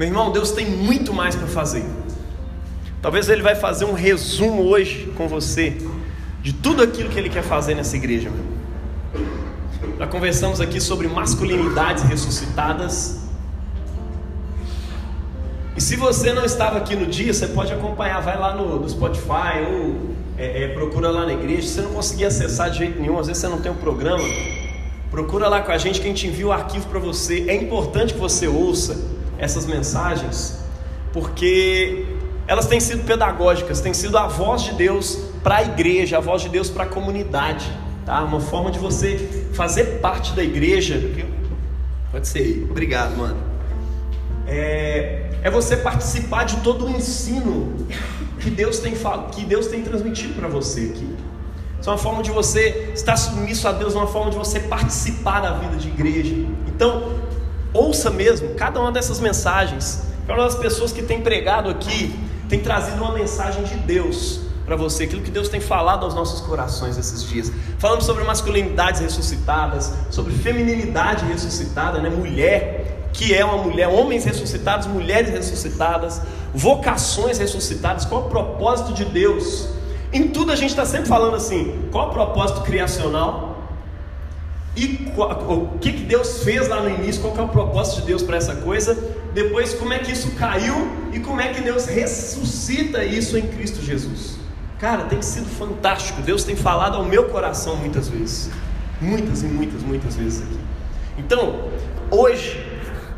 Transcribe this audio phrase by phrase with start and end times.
[0.00, 1.84] Meu irmão, Deus tem muito mais para fazer.
[3.02, 5.76] Talvez Ele vai fazer um resumo hoje com você
[6.40, 8.30] de tudo aquilo que Ele quer fazer nessa igreja.
[8.30, 9.22] Meu.
[9.98, 13.20] Já conversamos aqui sobre masculinidades ressuscitadas.
[15.76, 18.88] E se você não estava aqui no dia, você pode acompanhar, vai lá no, no
[18.88, 21.68] Spotify ou é, é, procura lá na igreja.
[21.68, 24.24] Se você não conseguir acessar de jeito nenhum, às vezes você não tem um programa,
[25.10, 27.44] procura lá com a gente que a gente envia o arquivo para você.
[27.48, 30.60] É importante que você ouça essas mensagens,
[31.12, 32.04] porque
[32.46, 36.42] elas têm sido pedagógicas, têm sido a voz de Deus para a igreja, a voz
[36.42, 37.66] de Deus para a comunidade,
[38.04, 38.22] tá?
[38.22, 41.00] Uma forma de você fazer parte da igreja.
[42.12, 43.38] Pode ser obrigado, mano.
[44.46, 47.86] É, é você participar de todo o ensino
[48.40, 48.94] que Deus tem,
[49.32, 51.16] que Deus tem transmitido para você aqui.
[51.80, 55.40] Isso é uma forma de você estar submisso a Deus, uma forma de você participar
[55.40, 56.34] da vida de igreja.
[56.66, 57.19] Então,
[57.72, 60.02] Ouça mesmo cada uma dessas mensagens.
[60.26, 62.14] Para as pessoas que têm pregado aqui,
[62.48, 66.40] tem trazido uma mensagem de Deus para você, aquilo que Deus tem falado aos nossos
[66.40, 67.50] corações esses dias.
[67.78, 72.08] Falamos sobre masculinidades ressuscitadas, sobre feminilidade ressuscitada, né?
[72.08, 76.22] mulher, que é uma mulher, homens ressuscitados, mulheres ressuscitadas,
[76.54, 79.68] vocações ressuscitadas, qual o propósito de Deus?
[80.12, 83.49] Em tudo a gente está sempre falando assim: qual o propósito criacional?
[84.76, 88.06] E o que, que Deus fez lá no início, qual que é o propósito de
[88.06, 88.96] Deus para essa coisa,
[89.34, 93.82] depois como é que isso caiu e como é que Deus ressuscita isso em Cristo
[93.82, 94.38] Jesus.
[94.78, 96.22] Cara, tem sido fantástico.
[96.22, 98.48] Deus tem falado ao meu coração muitas vezes.
[99.00, 100.58] Muitas e muitas, muitas vezes aqui.
[101.18, 101.68] Então,
[102.10, 102.64] hoje,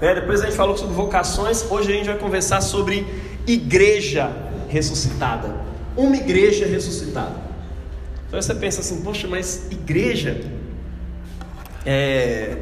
[0.01, 3.07] né, depois a gente falou sobre vocações, hoje a gente vai conversar sobre
[3.47, 4.33] igreja
[4.69, 5.55] ressuscitada.
[5.97, 7.37] Uma igreja ressuscitada.
[8.27, 10.41] Então você pensa assim, poxa, mas igreja
[11.85, 12.57] é...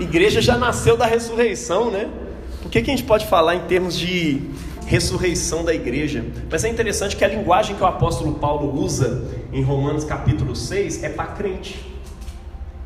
[0.00, 2.08] Igreja já nasceu da ressurreição, né?
[2.62, 4.40] Por que, que a gente pode falar em termos de
[4.86, 6.24] ressurreição da igreja?
[6.50, 11.04] Mas é interessante que a linguagem que o apóstolo Paulo usa em Romanos capítulo 6
[11.04, 11.94] é para crente.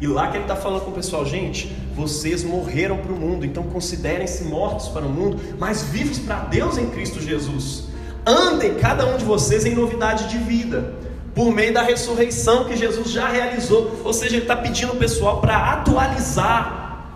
[0.00, 3.44] E lá que ele está falando com o pessoal, gente, vocês morreram para o mundo,
[3.44, 7.88] então considerem-se mortos para o mundo, mas vivos para Deus em Cristo Jesus.
[8.24, 11.07] Andem cada um de vocês em novidade de vida
[11.38, 14.00] por meio da ressurreição que Jesus já realizou.
[14.02, 17.12] Ou seja, ele está pedindo o pessoal para atualizar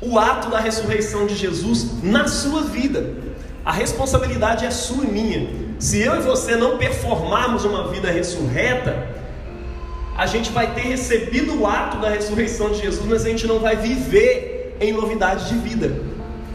[0.00, 3.12] o ato da ressurreição de Jesus na sua vida.
[3.62, 5.50] A responsabilidade é sua e minha.
[5.78, 9.06] Se eu e você não performarmos uma vida ressurreta,
[10.16, 13.58] a gente vai ter recebido o ato da ressurreição de Jesus, mas a gente não
[13.58, 15.94] vai viver em novidade de vida.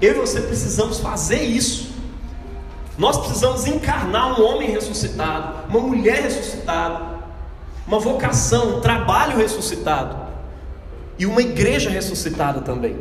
[0.02, 1.85] Eu e você precisamos fazer isso.
[2.98, 7.16] Nós precisamos encarnar um homem ressuscitado, uma mulher ressuscitada,
[7.86, 10.16] uma vocação, um trabalho ressuscitado
[11.20, 12.98] e uma igreja ressuscitada também.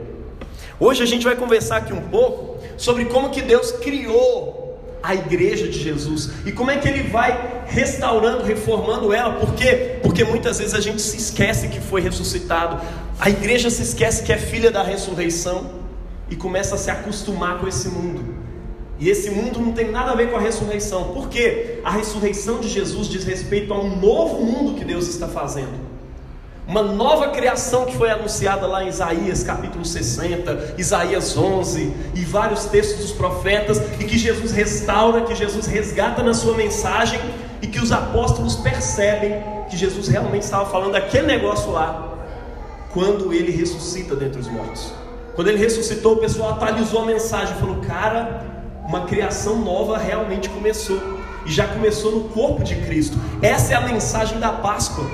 [0.80, 4.64] Hoje a gente vai conversar aqui um pouco sobre como que Deus criou
[5.00, 9.34] a igreja de Jesus e como é que ele vai restaurando, reformando ela.
[9.34, 9.98] Por quê?
[10.02, 12.80] Porque muitas vezes a gente se esquece que foi ressuscitado.
[13.20, 15.70] A igreja se esquece que é filha da ressurreição
[16.28, 18.33] e começa a se acostumar com esse mundo.
[18.98, 21.12] E esse mundo não tem nada a ver com a ressurreição.
[21.12, 21.80] Por quê?
[21.84, 25.94] A ressurreição de Jesus diz respeito a um novo mundo que Deus está fazendo.
[26.66, 32.64] Uma nova criação que foi anunciada lá em Isaías capítulo 60, Isaías 11 e vários
[32.64, 37.20] textos dos profetas, e que Jesus restaura, que Jesus resgata na sua mensagem,
[37.60, 42.16] e que os apóstolos percebem que Jesus realmente estava falando daquele negócio lá,
[42.94, 44.90] quando ele ressuscita dentre os mortos.
[45.34, 48.53] Quando ele ressuscitou, o pessoal atualizou a mensagem, falou: Cara,
[48.84, 51.00] uma criação nova realmente começou.
[51.46, 53.18] E já começou no corpo de Cristo.
[53.42, 55.04] Essa é a mensagem da Páscoa.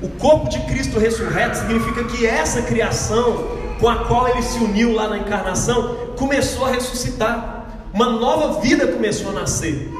[0.00, 4.92] O corpo de Cristo ressurreto significa que essa criação com a qual ele se uniu
[4.94, 7.66] lá na encarnação começou a ressuscitar.
[7.92, 9.90] Uma nova vida começou a nascer.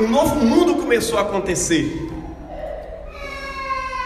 [0.00, 2.10] Um novo mundo começou a acontecer.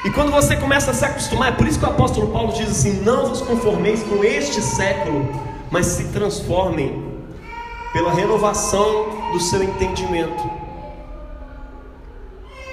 [0.05, 2.71] E quando você começa a se acostumar, é por isso que o apóstolo Paulo diz
[2.71, 5.29] assim: Não vos conformeis com este século,
[5.71, 7.08] mas se transformem
[7.93, 10.51] pela renovação do seu entendimento.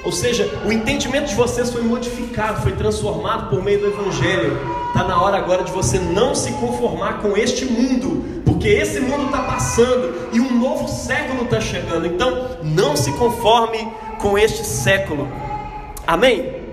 [0.03, 4.55] Ou seja, o entendimento de vocês foi modificado, foi transformado por meio do Evangelho.
[4.87, 9.25] Está na hora agora de você não se conformar com este mundo, porque esse mundo
[9.25, 12.05] está passando e um novo século está chegando.
[12.05, 15.27] Então, não se conforme com este século.
[16.05, 16.64] Amém?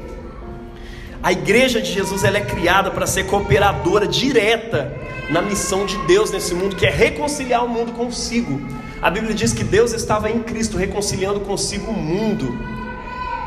[1.23, 4.93] A igreja de Jesus ela é criada para ser cooperadora direta
[5.31, 8.61] na missão de Deus nesse mundo, que é reconciliar o mundo consigo.
[9.01, 12.59] A Bíblia diz que Deus estava em Cristo reconciliando consigo o mundo.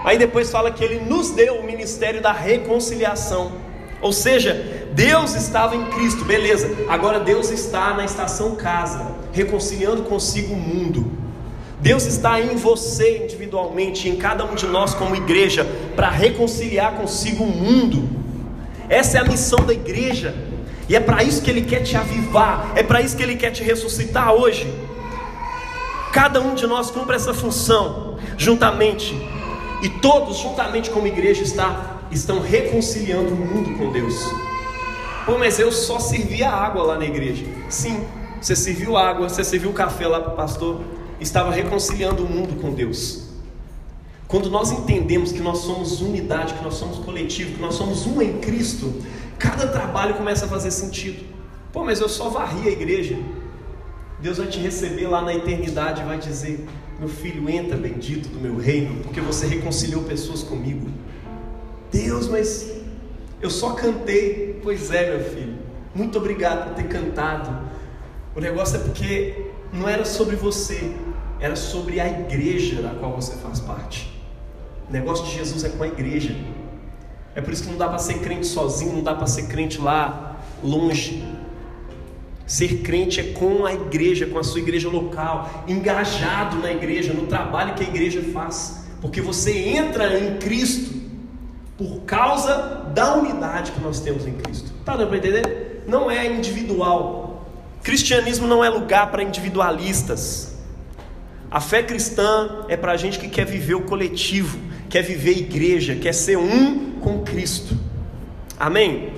[0.06, 3.51] Aí depois fala que ele nos deu o ministério da reconciliação.
[4.01, 4.54] Ou seja,
[4.94, 6.69] Deus estava em Cristo, beleza.
[6.88, 11.12] Agora Deus está na estação casa, reconciliando consigo o mundo.
[11.81, 17.44] Deus está em você individualmente, em cada um de nós como igreja, para reconciliar consigo
[17.44, 18.07] o mundo.
[18.89, 20.36] Essa é a missão da igreja.
[20.88, 23.51] E é para isso que Ele quer te avivar, é para isso que Ele quer
[23.51, 24.71] te ressuscitar hoje.
[26.12, 29.15] Cada um de nós cumpre essa função juntamente,
[29.81, 34.15] e todos juntamente como igreja está, estão reconciliando o mundo com Deus.
[35.25, 37.44] Pô, mas eu só servia água lá na igreja.
[37.68, 38.06] Sim,
[38.39, 40.81] você serviu água, você serviu café lá para o pastor,
[41.19, 43.25] estava reconciliando o mundo com Deus.
[44.36, 48.22] Quando nós entendemos que nós somos unidade, que nós somos coletivo, que nós somos um
[48.22, 48.94] em Cristo,
[49.40, 51.24] cada trabalho começa a fazer sentido.
[51.72, 53.18] Pô, mas eu só varri a igreja.
[54.20, 56.68] Deus vai te receber lá na eternidade e vai dizer:
[57.00, 60.90] Meu filho, entra bendito do meu reino, porque você reconciliou pessoas comigo.
[61.90, 62.82] Deus, mas
[63.42, 64.60] eu só cantei.
[64.62, 65.60] Pois é, meu filho,
[65.96, 67.70] muito obrigado por ter cantado.
[68.36, 70.92] O negócio é porque não era sobre você,
[71.40, 74.14] era sobre a igreja da qual você faz parte.
[74.90, 76.36] O negócio de Jesus é com a igreja.
[77.34, 79.80] É por isso que não dá para ser crente sozinho, não dá para ser crente
[79.80, 81.24] lá longe.
[82.46, 87.26] Ser crente é com a igreja, com a sua igreja local, engajado na igreja, no
[87.26, 90.94] trabalho que a igreja faz, porque você entra em Cristo
[91.78, 94.72] por causa da unidade que nós temos em Cristo.
[94.86, 95.84] Tá dando para entender?
[95.88, 97.50] Não é individual.
[97.84, 100.56] Cristianismo não é lugar para individualistas.
[101.50, 104.58] A fé cristã é para a gente que quer viver o coletivo,
[104.90, 107.78] quer viver igreja, quer ser um com Cristo.
[108.60, 109.14] Amém?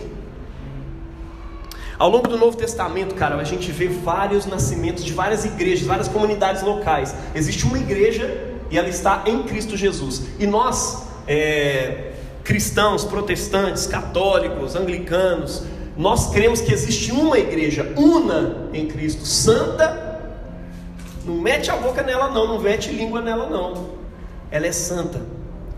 [1.97, 6.07] Ao longo do Novo Testamento, cara, a gente vê vários nascimentos de várias igrejas, várias
[6.07, 7.15] comunidades locais.
[7.33, 10.23] Existe uma igreja e ela está em Cristo Jesus.
[10.37, 12.11] E nós, é,
[12.43, 15.63] cristãos, protestantes, católicos, anglicanos,
[15.97, 20.05] nós cremos que existe uma igreja, una em Cristo, santa.
[21.25, 23.97] Não mete a boca nela, não, não mete língua nela, não.
[24.51, 25.36] Ela é santa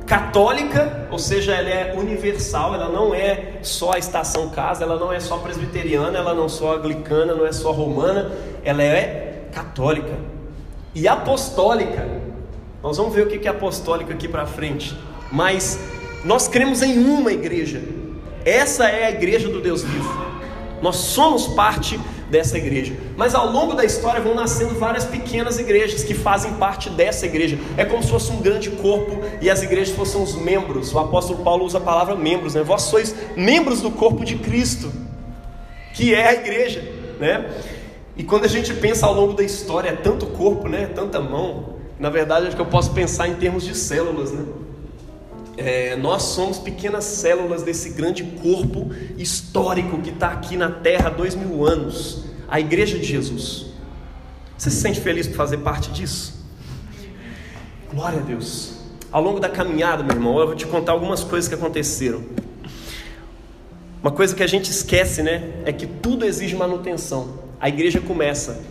[0.09, 5.13] católica, ou seja, ela é universal, ela não é só a estação casa, ela não
[5.13, 8.31] é só presbiteriana, ela não é só anglicana, não é só romana,
[8.63, 10.17] ela é católica
[10.95, 12.07] e apostólica.
[12.81, 14.97] Nós vamos ver o que é apostólica aqui para frente,
[15.31, 15.79] mas
[16.25, 17.79] nós cremos em uma igreja.
[18.43, 20.28] Essa é a igreja do Deus vivo.
[20.81, 21.99] Nós somos parte
[22.29, 22.93] dessa igreja.
[23.17, 27.57] Mas ao longo da história vão nascendo várias pequenas igrejas que fazem parte dessa igreja.
[27.75, 30.93] É como se fosse um grande corpo e as igrejas fossem os membros.
[30.93, 32.63] O apóstolo Paulo usa a palavra membros, né?
[32.63, 34.91] Vós sois membros do corpo de Cristo,
[35.93, 36.81] que é a igreja,
[37.19, 37.49] né?
[38.15, 40.87] E quando a gente pensa ao longo da história, é tanto corpo, né?
[40.93, 41.79] Tanta mão.
[41.97, 44.45] Na verdade, acho que eu posso pensar em termos de células, né?
[45.59, 51.09] É, nós somos pequenas células desse grande corpo histórico que está aqui na Terra há
[51.09, 53.65] dois mil anos a Igreja de Jesus.
[54.57, 56.45] Você se sente feliz por fazer parte disso?
[57.91, 58.73] Glória a Deus.
[59.11, 62.23] Ao longo da caminhada, meu irmão, eu vou te contar algumas coisas que aconteceram.
[64.01, 65.61] Uma coisa que a gente esquece, né?
[65.65, 67.39] É que tudo exige manutenção.
[67.59, 68.61] A igreja começa.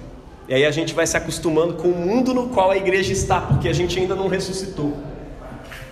[0.49, 3.43] E aí a gente vai se acostumando com o mundo no qual a igreja está,
[3.43, 4.96] porque a gente ainda não ressuscitou.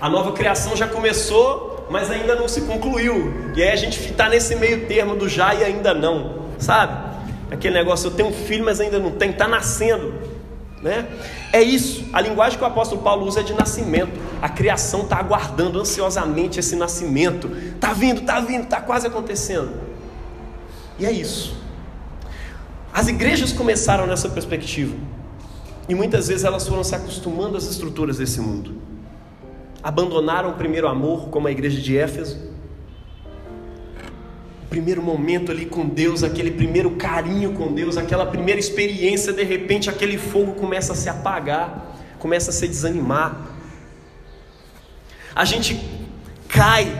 [0.00, 3.52] A nova criação já começou, mas ainda não se concluiu.
[3.54, 7.16] E aí a gente está nesse meio termo do já e ainda não, sabe?
[7.50, 10.12] Aquele negócio, eu tenho um filho, mas ainda não tenho, está nascendo.
[10.82, 11.06] Né?
[11.52, 14.12] É isso, a linguagem que o apóstolo Paulo usa é de nascimento.
[14.42, 17.50] A criação está aguardando ansiosamente esse nascimento.
[17.75, 19.70] Está vindo, está vindo, está quase acontecendo.
[20.99, 21.56] E é isso.
[22.92, 24.94] As igrejas começaram nessa perspectiva.
[25.88, 28.95] E muitas vezes elas foram se acostumando às estruturas desse mundo
[29.87, 32.50] abandonaram o primeiro amor, como a igreja de Éfeso.
[34.64, 39.45] O primeiro momento ali com Deus, aquele primeiro carinho com Deus, aquela primeira experiência, de
[39.45, 43.47] repente aquele fogo começa a se apagar, começa a se desanimar.
[45.33, 45.81] A gente
[46.49, 46.93] cai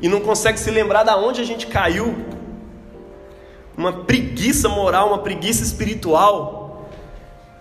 [0.00, 2.14] e não consegue se lembrar da onde a gente caiu.
[3.76, 6.57] Uma preguiça moral, uma preguiça espiritual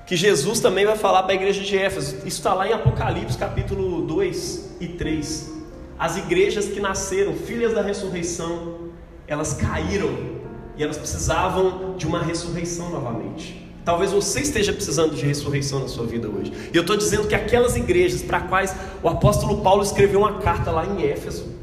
[0.07, 2.15] que Jesus também vai falar para a igreja de Éfeso.
[2.19, 5.53] Isso está lá em Apocalipse, capítulo 2 e 3.
[5.99, 8.87] As igrejas que nasceram, filhas da ressurreição,
[9.27, 10.09] elas caíram
[10.77, 13.69] e elas precisavam de uma ressurreição novamente.
[13.83, 16.53] Talvez você esteja precisando de ressurreição na sua vida hoje.
[16.73, 18.73] E eu estou dizendo que aquelas igrejas para quais
[19.03, 21.53] o apóstolo Paulo escreveu uma carta lá em Éfeso,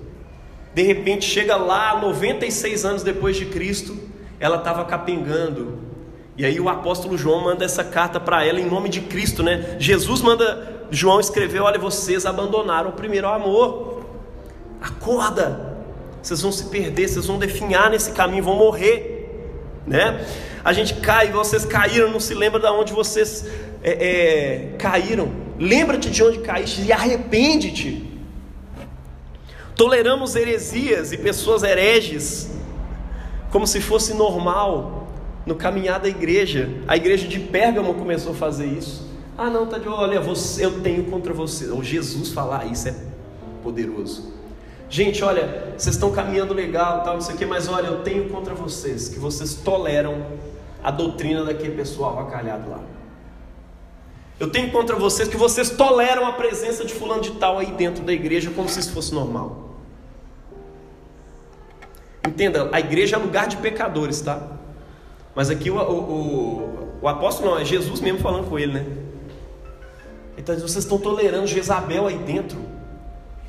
[0.74, 3.96] de repente chega lá, 96 anos depois de Cristo,
[4.38, 5.78] ela estava capengando,
[6.36, 9.76] e aí o apóstolo João manda essa carta para ela em nome de Cristo, né?
[9.78, 14.04] Jesus manda João escrever: olha, vocês abandonaram o primeiro amor.
[14.80, 15.78] Acorda,
[16.20, 19.30] vocês vão se perder, vocês vão definhar nesse caminho, vão morrer,
[19.86, 20.26] né?
[20.64, 23.46] A gente cai, vocês caíram, não se lembra de onde vocês
[23.82, 25.30] é, é, caíram.
[25.58, 28.10] Lembra-te de onde caíste e arrepende-te.
[29.76, 32.50] Toleramos heresias e pessoas hereges
[33.50, 35.03] como se fosse normal
[35.46, 36.70] no caminhar da igreja.
[36.86, 39.08] A igreja de Pérgamo começou a fazer isso.
[39.36, 41.68] Ah, não, tá de olha, você, eu tenho contra você.
[41.70, 42.94] Ou Jesus falar isso é
[43.62, 44.32] poderoso.
[44.88, 48.28] Gente, olha, vocês estão caminhando legal, tal, não sei o que, mas olha, eu tenho
[48.28, 50.24] contra vocês que vocês toleram
[50.82, 52.80] a doutrina daquele pessoal acalhado lá.
[54.38, 58.04] Eu tenho contra vocês que vocês toleram a presença de fulano de tal aí dentro
[58.04, 59.70] da igreja como se isso fosse normal.
[62.26, 64.40] Entenda, a igreja é lugar de pecadores, tá?
[65.34, 68.86] Mas aqui o, o, o, apóstolo não, é Jesus mesmo falando com ele, né?
[70.38, 72.58] Então vocês estão tolerando Jezabel aí dentro.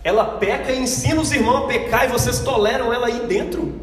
[0.04, 3.74] Ela peca e ensina os irmãos a pecar e vocês toleram ela aí dentro.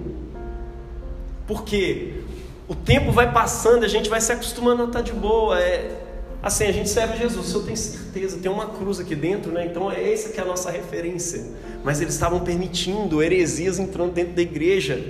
[1.47, 2.23] Porque
[2.68, 5.61] o tempo vai passando, a gente vai se acostumando a estar de boa.
[5.61, 6.00] É,
[6.42, 9.66] assim, a gente serve Jesus, eu tenho certeza, tem uma cruz aqui dentro, né?
[9.66, 11.44] Então é essa que é a nossa referência.
[11.85, 15.02] Mas eles estavam permitindo heresias entrando dentro da igreja.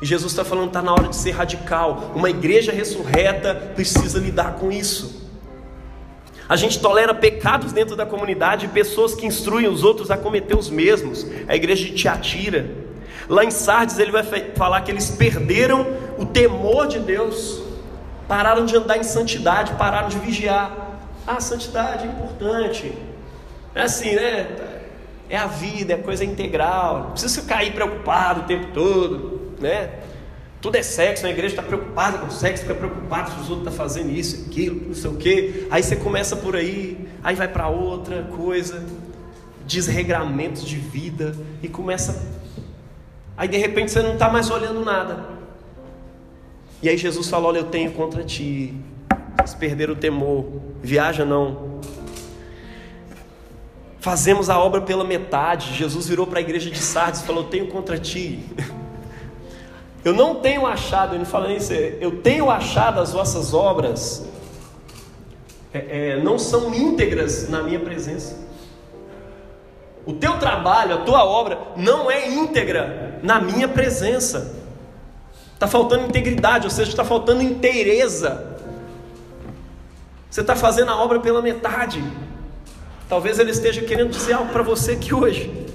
[0.00, 2.12] E Jesus está falando, está na hora de ser radical.
[2.14, 5.26] Uma igreja ressurreta precisa lidar com isso.
[6.48, 10.56] A gente tolera pecados dentro da comunidade e pessoas que instruem os outros a cometer
[10.56, 11.26] os mesmos.
[11.48, 12.70] A igreja de Tiatira.
[13.28, 14.22] Lá em Sardes ele vai
[14.54, 15.86] falar que eles perderam
[16.16, 17.60] o temor de Deus,
[18.28, 21.00] pararam de andar em santidade, pararam de vigiar.
[21.26, 22.92] Ah, santidade é importante.
[23.74, 24.46] É assim, né?
[25.28, 27.00] É a vida, é coisa integral.
[27.00, 29.90] Não precisa aí preocupado o tempo todo, né?
[30.60, 33.72] Tudo é sexo, a igreja está preocupada com sexo, fica preocupada se os outros estão
[33.72, 35.66] tá fazendo isso, aquilo, não sei o quê.
[35.70, 38.84] Aí você começa por aí, aí vai para outra coisa,
[39.66, 42.20] desregramentos de vida, e começa.
[43.36, 45.36] Aí de repente você não está mais olhando nada.
[46.82, 48.74] E aí Jesus fala: Olha, eu tenho contra ti.
[49.38, 50.46] Eles perderam o temor.
[50.82, 51.80] Viaja não.
[54.00, 55.74] Fazemos a obra pela metade.
[55.74, 58.40] Jesus virou para a igreja de Sardes e falou: tenho contra ti.
[60.06, 64.24] Eu não tenho achado, ele fala isso, eu tenho achado as vossas obras
[65.74, 68.38] é, é, não são íntegras na minha presença.
[70.06, 74.54] O teu trabalho, a tua obra não é íntegra na minha presença.
[75.54, 78.56] Está faltando integridade, ou seja, está faltando inteireza.
[80.30, 82.00] Você está fazendo a obra pela metade.
[83.08, 85.66] Talvez ele esteja querendo dizer algo para você aqui hoje.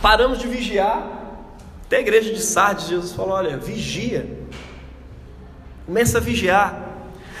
[0.00, 1.15] Paramos de vigiar,
[1.86, 4.28] até a igreja de Sardes, Jesus falou: olha, vigia.
[5.86, 6.84] Começa a vigiar.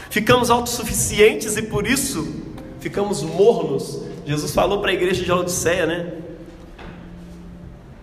[0.08, 2.44] Ficamos autossuficientes e por isso
[2.78, 4.02] ficamos mornos.
[4.24, 6.12] Jesus falou para a igreja de Laodiceia, né?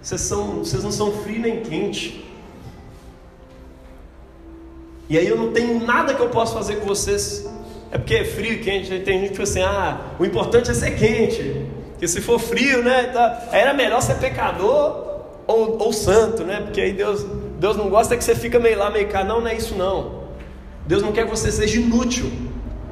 [0.02, 2.26] Vocês, são, vocês não são frio nem quente.
[5.10, 7.50] E aí eu não tenho nada que eu possa fazer com vocês.
[7.90, 9.00] É porque é frio e quente.
[9.00, 11.66] Tem gente que fala assim: ah, o importante é ser quente.
[11.92, 13.06] Porque se for frio, né?
[13.06, 15.13] Tá, era melhor ser pecador
[15.48, 16.62] ou, ou santo, né?
[16.62, 17.26] Porque aí Deus,
[17.60, 19.24] Deus não gosta que você fica meio lá, meio cá.
[19.24, 20.24] Não, não é isso não.
[20.86, 22.32] Deus não quer que você seja inútil,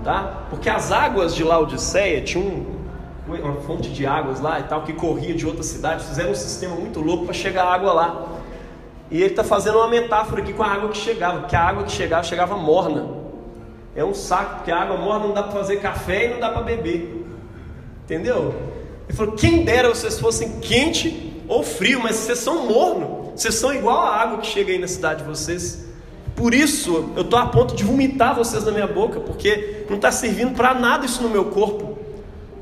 [0.03, 0.45] tá?
[0.49, 2.65] Porque as águas de Laodiceia tinham um,
[3.27, 6.05] uma fonte de águas lá e tal que corria de outra cidade.
[6.05, 8.27] Fizeram um sistema muito louco para chegar água lá.
[9.09, 11.83] E ele está fazendo uma metáfora aqui com a água que chegava, que a água
[11.83, 13.21] que chegava chegava morna.
[13.93, 16.49] É um saco, porque a água morna não dá para fazer café e não dá
[16.49, 17.25] para beber.
[18.05, 18.55] Entendeu?
[19.07, 23.33] Ele falou: quem dera vocês fossem quente ou frio, mas vocês são morno.
[23.35, 25.85] Vocês são igual a água que chega aí na cidade de vocês.
[26.33, 30.13] Por isso eu estou a ponto de vomitar vocês na minha boca, porque não está
[30.13, 31.99] servindo para nada isso no meu corpo.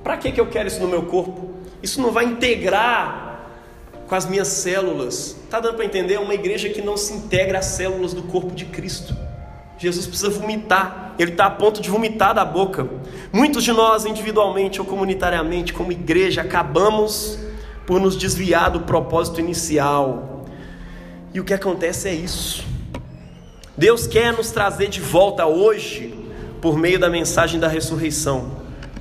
[0.04, 1.52] Para que, que eu quero isso no meu corpo?
[1.84, 3.46] Isso não vai integrar
[4.08, 5.38] com as minhas células.
[5.44, 6.16] Está dando para entender?
[6.16, 9.16] É uma igreja que não se integra às células do corpo de Cristo.
[9.78, 12.90] Jesus precisa vomitar, ele está a ponto de vomitar da boca.
[13.32, 17.49] Muitos de nós, individualmente ou comunitariamente, como igreja, acabamos
[17.90, 20.46] por nos desviar do propósito inicial.
[21.34, 22.64] E o que acontece é isso.
[23.76, 26.14] Deus quer nos trazer de volta hoje,
[26.62, 28.52] por meio da mensagem da ressurreição,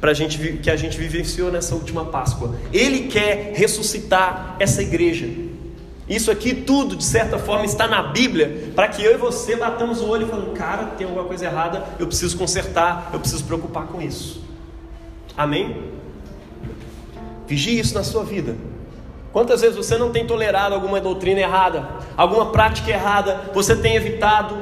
[0.01, 2.57] para gente que a gente vivenciou nessa última Páscoa.
[2.73, 5.29] Ele quer ressuscitar essa igreja.
[6.09, 10.01] Isso aqui tudo, de certa forma, está na Bíblia, para que eu e você batamos
[10.01, 13.87] o olho e falamos, cara, tem alguma coisa errada, eu preciso consertar, eu preciso preocupar
[13.87, 14.43] com isso.
[15.37, 15.77] Amém?
[17.47, 18.57] Vigie isso na sua vida.
[19.33, 24.57] Quantas vezes você não tem tolerado alguma doutrina errada, alguma prática errada, você tem evitado,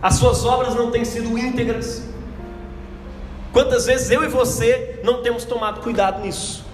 [0.00, 2.06] as suas obras não têm sido íntegras?
[3.52, 6.64] Quantas vezes eu e você não temos tomado cuidado nisso?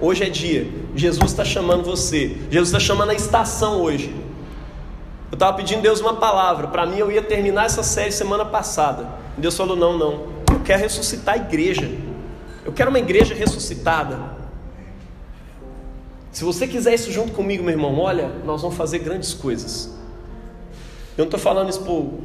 [0.00, 0.68] Hoje é dia.
[0.96, 2.36] Jesus está chamando você.
[2.50, 4.12] Jesus está chamando a estação hoje.
[5.30, 6.66] Eu estava pedindo a Deus uma palavra.
[6.66, 9.06] Para mim, eu ia terminar essa série semana passada.
[9.38, 10.26] Deus falou: não, não.
[10.52, 11.88] Eu quero ressuscitar a igreja.
[12.64, 14.41] Eu quero uma igreja ressuscitada.
[16.32, 19.90] Se você quiser isso junto comigo, meu irmão, olha, nós vamos fazer grandes coisas.
[21.16, 22.20] Eu não estou falando isso por,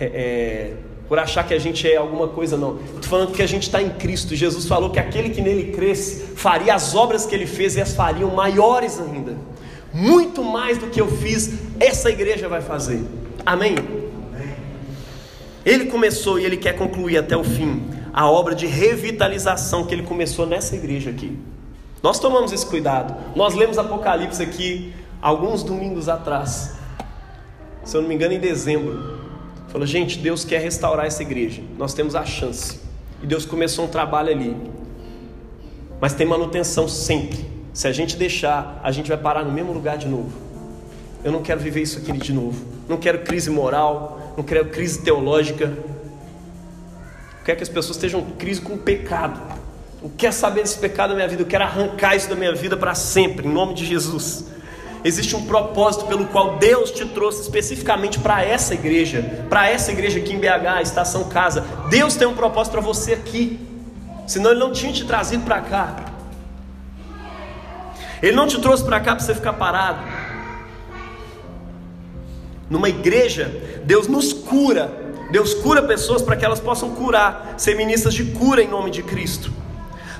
[0.00, 0.76] é, é,
[1.08, 2.78] por achar que a gente é alguma coisa, não.
[2.80, 4.34] Estou falando que a gente está em Cristo.
[4.34, 7.92] Jesus falou que aquele que nele cresce faria as obras que ele fez e as
[7.92, 9.36] fariam maiores ainda
[9.92, 13.02] muito mais do que eu fiz, essa igreja vai fazer.
[13.44, 13.76] Amém?
[15.64, 17.82] Ele começou e ele quer concluir até o fim
[18.12, 21.38] a obra de revitalização que ele começou nessa igreja aqui.
[22.02, 23.14] Nós tomamos esse cuidado.
[23.36, 26.74] Nós lemos Apocalipse aqui alguns domingos atrás.
[27.84, 29.20] Se eu não me engano, em dezembro.
[29.68, 31.62] Falou, gente, Deus quer restaurar essa igreja.
[31.78, 32.80] Nós temos a chance.
[33.22, 34.56] E Deus começou um trabalho ali.
[36.00, 37.46] Mas tem manutenção sempre.
[37.72, 40.32] Se a gente deixar, a gente vai parar no mesmo lugar de novo.
[41.24, 42.64] Eu não quero viver isso aqui de novo.
[42.88, 45.64] Não quero crise moral, não quero crise teológica.
[45.64, 49.40] Eu quero que as pessoas estejam em crise com o pecado.
[50.02, 52.76] Eu quero saber desse pecado da minha vida, eu quero arrancar isso da minha vida
[52.76, 54.46] para sempre, em nome de Jesus.
[55.04, 60.18] Existe um propósito pelo qual Deus te trouxe especificamente para essa igreja, para essa igreja
[60.18, 61.64] aqui em BH, Estação Casa.
[61.88, 63.60] Deus tem um propósito para você aqui,
[64.26, 65.96] senão Ele não tinha te trazido para cá.
[68.20, 70.02] Ele não te trouxe para cá para você ficar parado.
[72.68, 74.90] Numa igreja, Deus nos cura.
[75.30, 79.02] Deus cura pessoas para que elas possam curar, ser ministras de cura em nome de
[79.02, 79.61] Cristo.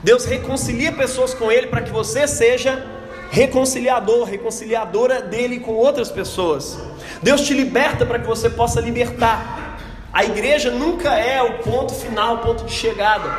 [0.03, 2.85] Deus reconcilia pessoas com Ele para que você seja
[3.31, 6.79] reconciliador, reconciliadora dele com outras pessoas.
[7.23, 9.79] Deus te liberta para que você possa libertar.
[10.13, 13.33] A igreja nunca é o ponto final, o ponto de chegada,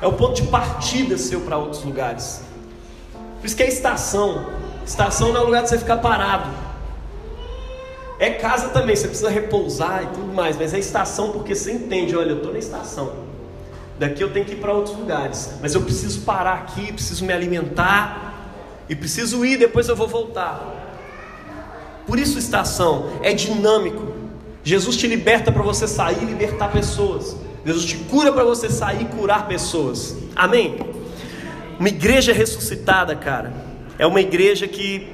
[0.00, 2.42] é o ponto de partida seu para outros lugares.
[3.40, 4.46] Por isso que é estação.
[4.86, 6.48] Estação não é lugar de você ficar parado.
[8.20, 12.16] É casa também, você precisa repousar e tudo mais, mas é estação porque você entende,
[12.16, 13.33] olha, eu estou na estação.
[13.98, 17.32] Daqui eu tenho que ir para outros lugares, mas eu preciso parar aqui, preciso me
[17.32, 18.50] alimentar
[18.88, 20.82] e preciso ir, depois eu vou voltar.
[22.06, 24.12] Por isso estação é dinâmico.
[24.62, 27.36] Jesus te liberta para você sair e libertar pessoas.
[27.64, 30.16] Jesus te cura para você sair e curar pessoas.
[30.34, 30.76] Amém?
[31.78, 33.52] Uma igreja ressuscitada, cara,
[33.98, 35.08] é uma igreja que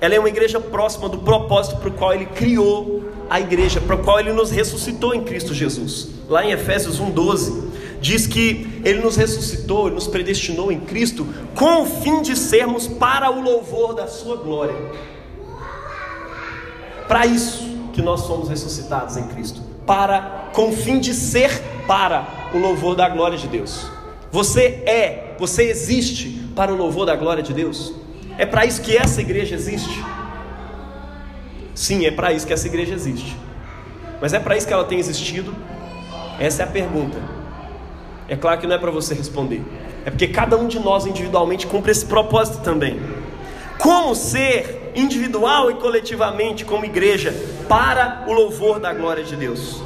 [0.00, 3.96] ela é uma igreja próxima do propósito para o qual ele criou a igreja, para
[3.96, 6.08] o qual ele nos ressuscitou em Cristo Jesus.
[6.28, 7.71] Lá em Efésios 1:12
[8.02, 12.88] diz que ele nos ressuscitou, ele nos predestinou em Cristo com o fim de sermos
[12.88, 14.74] para o louvor da sua glória.
[17.06, 17.62] Para isso
[17.92, 22.96] que nós somos ressuscitados em Cristo, para com o fim de ser para o louvor
[22.96, 23.86] da glória de Deus.
[24.32, 27.94] Você é, você existe para o louvor da glória de Deus?
[28.36, 30.02] É para isso que essa igreja existe?
[31.74, 33.36] Sim, é para isso que essa igreja existe.
[34.20, 35.54] Mas é para isso que ela tem existido?
[36.40, 37.18] Essa é a pergunta.
[38.32, 39.62] É claro que não é para você responder.
[40.06, 42.98] É porque cada um de nós individualmente cumpre esse propósito também.
[43.78, 47.34] Como ser individual e coletivamente como igreja
[47.68, 49.82] para o louvor da glória de Deus?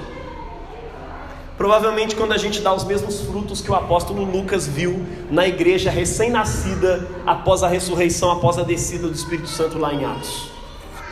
[1.59, 5.91] Provavelmente quando a gente dá os mesmos frutos que o apóstolo Lucas viu na igreja
[5.91, 10.53] recém-nascida após a ressurreição, após a descida do Espírito Santo lá em Atos.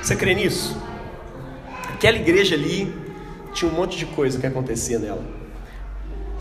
[0.01, 0.81] Você crê nisso?
[1.92, 2.94] Aquela igreja ali
[3.53, 5.44] tinha um monte de coisa que acontecia nela.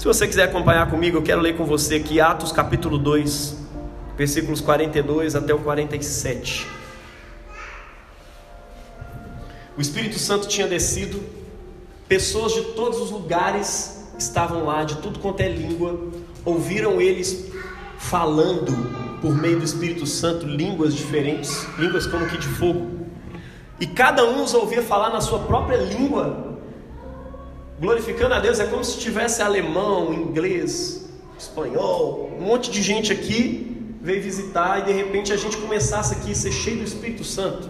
[0.03, 3.57] Se você quiser acompanhar comigo, eu quero ler com você aqui Atos capítulo 2,
[4.17, 6.67] versículos 42 até o 47.
[9.77, 11.23] O Espírito Santo tinha descido
[12.05, 15.97] Pessoas de todos os lugares estavam lá, de tudo quanto é língua,
[16.43, 17.49] ouviram eles
[17.97, 18.73] falando
[19.21, 23.07] por meio do Espírito Santo línguas diferentes, línguas como que de fogo.
[23.79, 26.52] E cada um os ouvia falar na sua própria língua,
[27.79, 28.59] glorificando a Deus.
[28.59, 33.69] É como se tivesse alemão, inglês, espanhol, um monte de gente aqui
[34.01, 37.69] veio visitar e de repente a gente começasse aqui a ser cheio do Espírito Santo.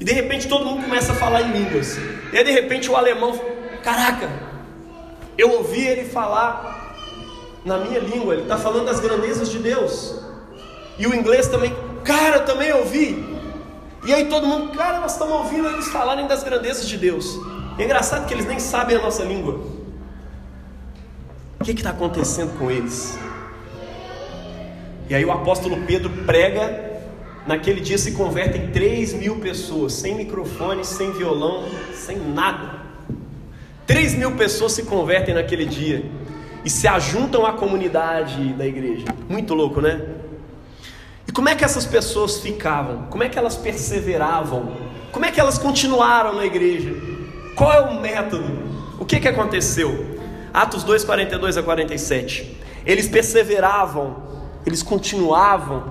[0.00, 1.98] E de repente todo mundo começa a falar em línguas.
[2.32, 3.38] E aí de repente o alemão
[3.86, 4.28] Caraca,
[5.38, 6.96] eu ouvi ele falar
[7.64, 10.16] na minha língua, ele está falando das grandezas de Deus.
[10.98, 13.24] E o inglês também, cara, eu também ouvi.
[14.04, 17.38] E aí todo mundo, cara, nós estamos ouvindo eles falarem das grandezas de Deus.
[17.78, 19.60] E é engraçado que eles nem sabem a nossa língua.
[21.60, 23.18] O que está acontecendo com eles?
[25.08, 27.00] E aí o apóstolo Pedro prega,
[27.46, 32.86] naquele dia se convertem 3 mil pessoas, sem microfone, sem violão, sem nada.
[33.86, 36.04] 3 mil pessoas se convertem naquele dia
[36.64, 39.06] e se ajuntam à comunidade da igreja.
[39.28, 40.00] Muito louco, né?
[41.36, 43.08] como é que essas pessoas ficavam?
[43.10, 44.72] Como é que elas perseveravam?
[45.12, 46.94] Como é que elas continuaram na igreja?
[47.56, 48.44] Qual é o método?
[49.00, 50.18] O que, que aconteceu?
[50.52, 52.54] Atos 2, 42 a 47.
[52.84, 54.14] Eles perseveravam,
[54.66, 55.84] eles continuavam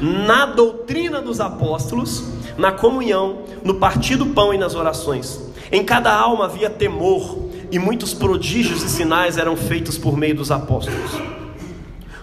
[0.00, 2.24] na doutrina dos apóstolos,
[2.56, 5.38] na comunhão, no partir do pão e nas orações.
[5.70, 10.50] Em cada alma havia temor, e muitos prodígios e sinais eram feitos por meio dos
[10.50, 11.10] apóstolos.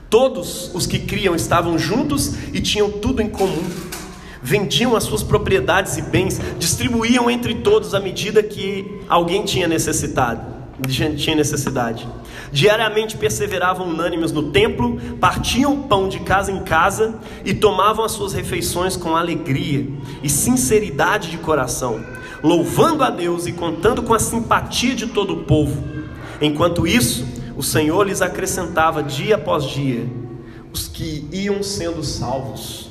[0.09, 3.63] Todos os que criam estavam juntos e tinham tudo em comum.
[4.43, 10.41] Vendiam as suas propriedades e bens, distribuíam entre todos à medida que alguém tinha necessidade.
[11.17, 12.07] Tinha necessidade.
[12.51, 18.33] Diariamente perseveravam unânimes no templo, partiam pão de casa em casa e tomavam as suas
[18.33, 19.87] refeições com alegria
[20.21, 22.03] e sinceridade de coração
[22.43, 25.81] louvando a Deus e contando com a simpatia de todo o povo.
[26.41, 27.25] Enquanto isso,
[27.55, 30.05] o Senhor lhes acrescentava dia após dia
[30.73, 32.89] os que iam sendo salvos.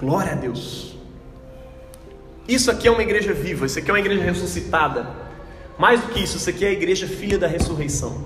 [0.00, 0.94] Glória a Deus.
[2.48, 5.08] Isso aqui é uma igreja viva, isso aqui é uma igreja ressuscitada.
[5.78, 8.24] Mais do que isso, isso aqui é a igreja filha da ressurreição.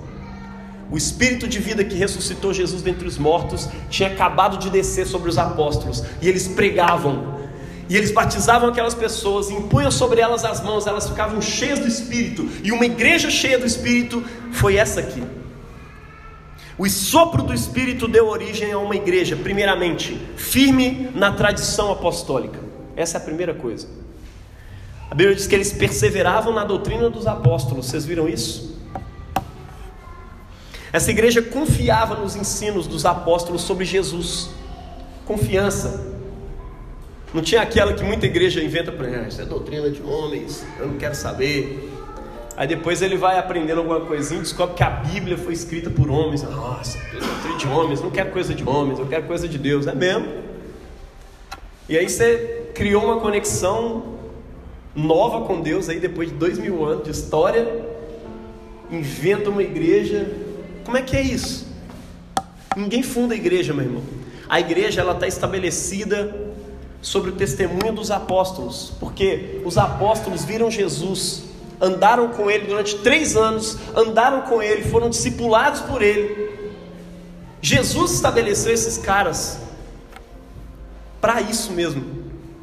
[0.91, 5.29] O espírito de vida que ressuscitou Jesus dentre os mortos tinha acabado de descer sobre
[5.29, 7.39] os apóstolos e eles pregavam
[7.91, 12.47] e eles batizavam aquelas pessoas, impunham sobre elas as mãos, elas ficavam cheias do Espírito.
[12.63, 15.21] E uma igreja cheia do Espírito foi essa aqui.
[16.77, 22.59] O sopro do Espírito deu origem a uma igreja, primeiramente, firme na tradição apostólica.
[22.95, 23.87] Essa é a primeira coisa.
[25.09, 27.87] A Bíblia diz que eles perseveravam na doutrina dos apóstolos.
[27.87, 28.79] Vocês viram isso?
[30.93, 34.49] Essa igreja confiava nos ensinos dos apóstolos sobre Jesus.
[35.25, 36.11] Confiança.
[37.33, 40.87] Não tinha aquela que muita igreja inventa para ah, isso é doutrina de homens, eu
[40.87, 41.89] não quero saber.
[42.57, 46.43] Aí depois ele vai aprendendo alguma coisinha, descobre que a Bíblia foi escrita por homens.
[46.43, 49.95] Nossa, doutrina de homens, não quero coisa de homens, eu quero coisa de Deus, é
[49.95, 50.27] mesmo.
[51.87, 54.15] E aí você criou uma conexão
[54.95, 57.85] nova com Deus aí depois de dois mil anos de história,
[58.89, 60.29] inventa uma igreja.
[60.83, 61.67] Como é que é isso?
[62.75, 64.03] Ninguém funda a igreja, meu irmão.
[64.47, 66.51] A igreja ela está estabelecida
[67.01, 71.43] sobre o testemunho dos apóstolos, porque os apóstolos viram Jesus,
[71.81, 76.51] andaram com ele durante três anos, andaram com ele, foram discipulados por ele.
[77.61, 79.59] Jesus estabeleceu esses caras
[81.19, 82.03] para isso mesmo.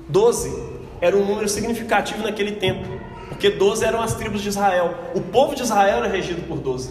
[0.08, 0.52] Doze
[1.00, 2.88] era um número significativo naquele tempo,
[3.28, 4.94] porque doze eram as tribos de Israel.
[5.14, 6.90] O povo de Israel era regido por doze.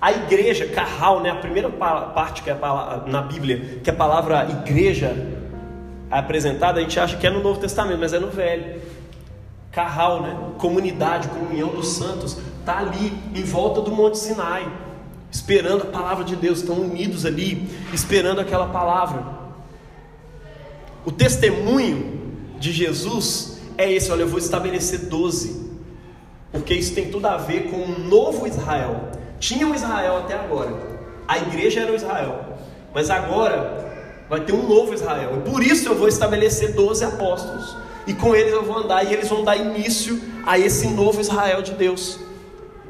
[0.00, 2.58] A igreja, carral, né, a primeira parte que é
[3.06, 5.14] na Bíblia, que é a palavra igreja
[6.10, 8.82] apresentada, a gente acha que é no Novo Testamento, mas é no Velho.
[9.74, 10.36] Carral, né?
[10.58, 14.70] Comunidade, comunhão dos santos, está ali em volta do Monte Sinai,
[15.30, 19.24] esperando a palavra de Deus, estão unidos ali, esperando aquela palavra.
[21.04, 22.20] O testemunho
[22.58, 25.70] de Jesus é esse: olha, eu vou estabelecer doze,
[26.52, 29.10] porque isso tem tudo a ver com um novo Israel.
[29.40, 30.72] Tinha um Israel até agora,
[31.26, 32.56] a igreja era o Israel,
[32.94, 33.84] mas agora
[34.28, 35.36] Vai ter um novo Israel.
[35.36, 37.76] E por isso eu vou estabelecer 12 apóstolos.
[38.06, 41.62] E com eles eu vou andar, e eles vão dar início a esse novo Israel
[41.62, 42.20] de Deus.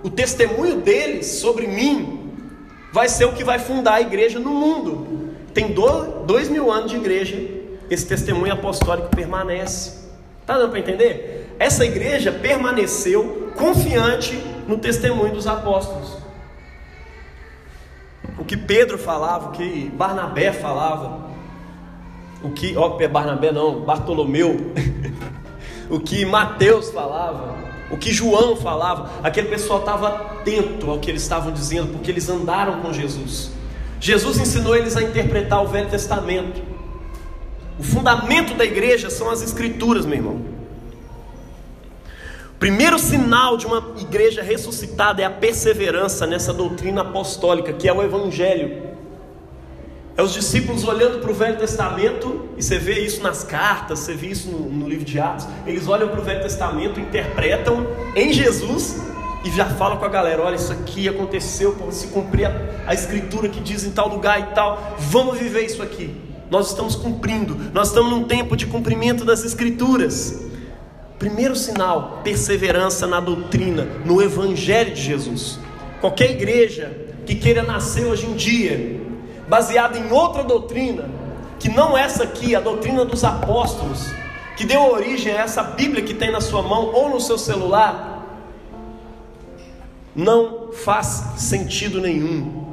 [0.03, 2.33] O testemunho deles sobre mim
[2.93, 5.35] vai ser o que vai fundar a igreja no mundo.
[5.53, 5.73] Tem
[6.27, 7.37] dois mil anos de igreja,
[7.89, 10.05] esse testemunho apostólico permanece.
[10.41, 11.55] Está dando para entender?
[11.59, 16.19] Essa igreja permaneceu confiante no testemunho dos apóstolos.
[18.39, 21.31] O que Pedro falava, o que Barnabé falava,
[22.43, 24.73] o que, ó, Barnabé não, Bartolomeu,
[25.91, 27.57] o que Mateus falava,
[27.91, 32.29] o que João falava, aquele pessoal estava atento ao que eles estavam dizendo, porque eles
[32.29, 33.51] andaram com Jesus.
[34.01, 36.63] Jesus ensinou eles a interpretar o Velho Testamento.
[37.79, 40.55] O fundamento da igreja são as Escrituras, meu irmão.
[42.59, 48.03] Primeiro sinal de uma igreja ressuscitada é a perseverança nessa doutrina apostólica, que é o
[48.03, 48.94] Evangelho.
[50.17, 54.15] É os discípulos olhando para o Velho Testamento, e você vê isso nas cartas, você
[54.15, 55.47] vê isso no, no livro de Atos.
[55.67, 59.03] Eles olham para o Velho Testamento, interpretam em Jesus
[59.45, 62.53] e já falam com a galera: olha, isso aqui aconteceu para se cumprir a,
[62.87, 64.97] a escritura que diz em tal lugar e tal.
[64.99, 66.15] Vamos viver isso aqui.
[66.49, 70.45] Nós estamos cumprindo, nós estamos num tempo de cumprimento das escrituras.
[71.19, 75.59] Primeiro sinal, perseverança na doutrina, no Evangelho de Jesus.
[76.01, 76.97] Qualquer igreja
[77.27, 79.01] que queira nascer hoje em dia,
[79.49, 81.09] baseada em outra doutrina,
[81.59, 84.07] que não essa aqui, a doutrina dos apóstolos,
[84.57, 88.15] que deu origem a essa Bíblia que tem na sua mão ou no seu celular,
[90.15, 92.65] não faz sentido nenhum.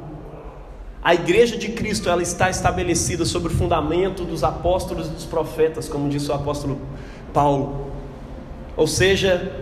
[1.02, 5.88] A igreja de Cristo ela está estabelecida sobre o fundamento dos apóstolos e dos profetas,
[5.88, 6.80] como disse o apóstolo
[7.32, 7.90] Paulo.
[8.76, 9.52] Ou seja,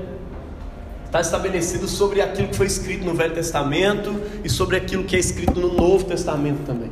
[1.07, 5.19] está estabelecido sobre aquilo que foi escrito no Velho Testamento e sobre aquilo que é
[5.19, 6.90] escrito no Novo Testamento também.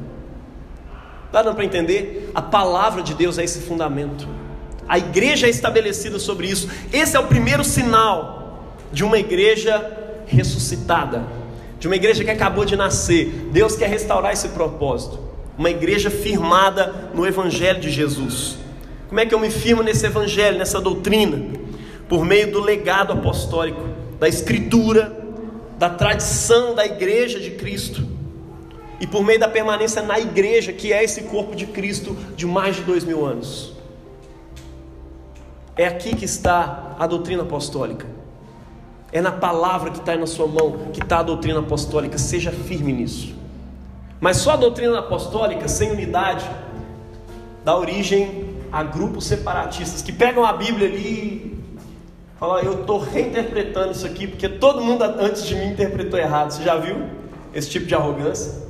[1.31, 2.31] Dá para entender?
[2.35, 4.27] A palavra de Deus é esse fundamento.
[4.89, 6.69] A igreja é estabelecida sobre isso.
[6.93, 11.25] Esse é o primeiro sinal de uma igreja ressuscitada,
[11.79, 13.49] de uma igreja que acabou de nascer.
[13.53, 15.19] Deus quer restaurar esse propósito.
[15.59, 18.57] Uma igreja firmada no Evangelho de Jesus.
[19.09, 21.59] Como é que eu me firmo nesse Evangelho, nessa doutrina?
[22.09, 23.83] Por meio do legado apostólico,
[24.19, 25.13] da Escritura,
[25.79, 28.18] da tradição da igreja de Cristo
[29.01, 32.77] e por meio da permanência na igreja, que é esse corpo de Cristo de mais
[32.77, 33.73] de dois mil anos.
[35.77, 38.07] É aqui que está a doutrina apostólica.
[39.13, 42.19] É na palavra que está aí na sua mão que está a doutrina apostólica.
[42.19, 43.35] Seja firme nisso.
[44.21, 46.45] Mas só a doutrina apostólica, sem unidade,
[47.65, 51.65] dá origem a grupos separatistas que pegam a Bíblia ali e
[52.41, 56.51] falam: Eu estou reinterpretando isso aqui porque todo mundo antes de mim interpretou errado.
[56.51, 56.97] Você já viu
[57.55, 58.68] esse tipo de arrogância?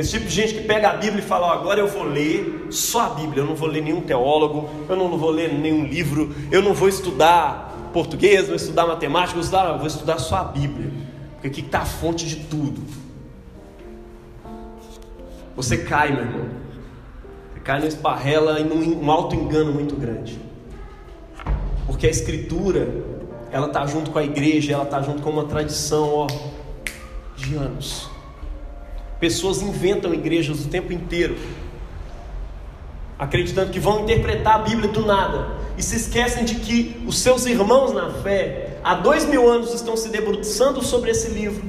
[0.00, 2.68] Esse tipo de gente que pega a Bíblia e fala: oh, agora eu vou ler
[2.70, 6.34] só a Bíblia, eu não vou ler nenhum teólogo, eu não vou ler nenhum livro,
[6.50, 10.90] eu não vou estudar português, vou estudar matemática, vou estudar, vou estudar só a Bíblia,
[11.32, 12.80] porque aqui está a fonte de tudo.
[15.54, 16.48] Você cai, meu irmão,
[17.52, 20.40] você cai no esparrela e num auto-engano muito grande,
[21.86, 22.88] porque a Escritura,
[23.52, 26.26] ela está junto com a igreja, ela está junto com uma tradição ó,
[27.36, 28.08] de anos.
[29.20, 31.36] Pessoas inventam igrejas o tempo inteiro,
[33.18, 37.44] acreditando que vão interpretar a Bíblia do nada, e se esquecem de que os seus
[37.44, 41.62] irmãos na fé, há dois mil anos, estão se debruçando sobre esse livro,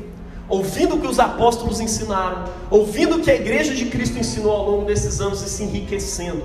[0.48, 4.72] ouvindo o que os apóstolos ensinaram, ouvindo o que a igreja de Cristo ensinou ao
[4.72, 6.44] longo desses anos e se enriquecendo.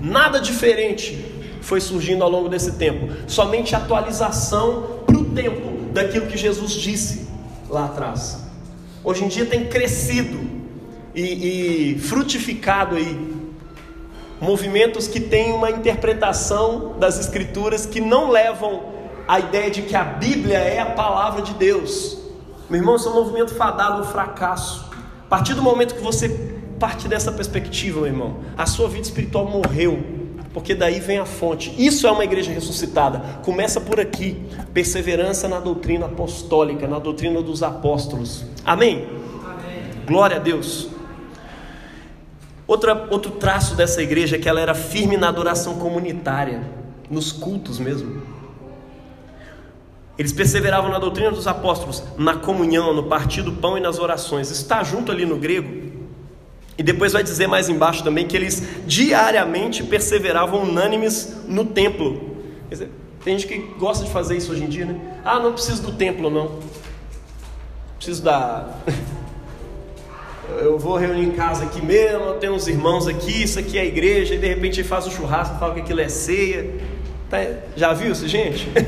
[0.00, 1.24] Nada diferente
[1.60, 7.28] foi surgindo ao longo desse tempo, somente atualização para o tempo daquilo que Jesus disse
[7.70, 8.45] lá atrás
[9.06, 10.36] hoje em dia tem crescido
[11.14, 13.36] e, e frutificado aí
[14.40, 18.82] movimentos que têm uma interpretação das escrituras que não levam
[19.28, 22.18] a ideia de que a Bíblia é a palavra de Deus.
[22.68, 24.90] Meu irmão, isso é um movimento fadado ao fracasso.
[25.24, 26.28] A partir do momento que você
[26.78, 30.04] parte dessa perspectiva, meu irmão, a sua vida espiritual morreu
[30.56, 31.74] porque daí vem a fonte.
[31.76, 33.18] Isso é uma igreja ressuscitada.
[33.44, 34.42] Começa por aqui,
[34.72, 38.42] perseverança na doutrina apostólica, na doutrina dos apóstolos.
[38.64, 39.06] Amém?
[39.44, 39.82] Amém.
[40.06, 40.88] Glória a Deus.
[42.66, 46.62] Outra, outro traço dessa igreja é que ela era firme na adoração comunitária,
[47.10, 48.22] nos cultos mesmo.
[50.16, 54.50] Eles perseveravam na doutrina dos apóstolos, na comunhão, no partir do pão e nas orações.
[54.50, 55.95] Está junto ali no grego
[56.78, 62.36] e depois vai dizer mais embaixo também que eles diariamente perseveravam unânimes no templo.
[62.68, 62.90] Dizer,
[63.24, 65.00] tem gente que gosta de fazer isso hoje em dia, né?
[65.24, 66.58] Ah, não preciso do templo, não.
[67.96, 68.74] Preciso da.
[70.60, 73.80] Eu vou reunir em casa aqui mesmo, eu tenho uns irmãos aqui, isso aqui é
[73.80, 76.72] a igreja, e de repente faz um churrasco, fala que aquilo é ceia.
[77.28, 77.38] Tá...
[77.74, 78.68] Já viu isso, gente?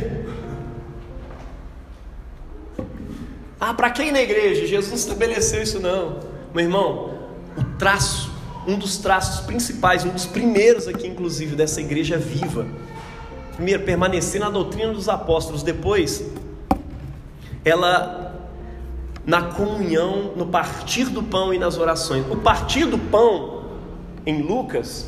[3.61, 4.69] ah, para quem na igreja?
[4.69, 6.21] Jesus não estabeleceu isso, não.
[6.55, 7.18] Meu irmão,
[7.79, 8.31] traço,
[8.67, 12.67] um dos traços principais, um dos primeiros aqui, inclusive, dessa igreja viva.
[13.55, 15.63] Primeiro, permanecer na doutrina dos apóstolos.
[15.63, 16.25] Depois,
[17.65, 18.29] ela
[19.25, 22.25] na comunhão, no partir do pão e nas orações.
[22.31, 23.65] O partir do pão,
[24.25, 25.07] em Lucas,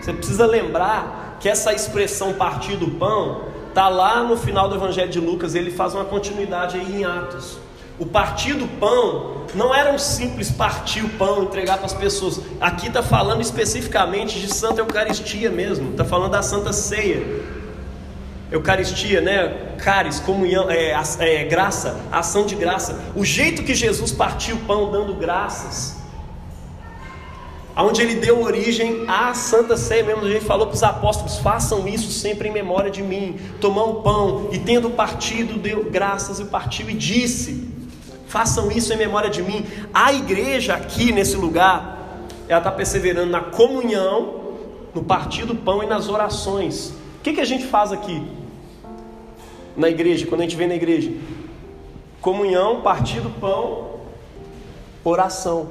[0.00, 5.10] você precisa lembrar que essa expressão partir do pão está lá no final do Evangelho
[5.10, 5.54] de Lucas.
[5.54, 7.58] Ele faz uma continuidade aí em Atos.
[7.98, 12.40] O partir do pão não era um simples partir o pão, entregar para as pessoas.
[12.60, 17.22] Aqui está falando especificamente de Santa Eucaristia mesmo, está falando da Santa Ceia.
[18.50, 19.74] Eucaristia, né?
[19.78, 22.98] Caris, comunhão, é, é, graça, ação de graça.
[23.14, 25.98] O jeito que Jesus partiu o pão dando graças,
[27.76, 32.10] onde ele deu origem à Santa Ceia mesmo, ele falou para os apóstolos: façam isso
[32.10, 33.38] sempre em memória de mim.
[33.60, 37.67] Tomar um pão e tendo partido, deu graças e partiu e disse:
[38.28, 39.66] Façam isso em memória de mim.
[39.92, 44.34] A igreja aqui nesse lugar, ela está perseverando na comunhão,
[44.94, 46.90] no partir do pão e nas orações.
[47.18, 48.22] O que, que a gente faz aqui
[49.74, 51.10] na igreja, quando a gente vem na igreja?
[52.20, 53.98] Comunhão, partir do pão,
[55.02, 55.70] oração.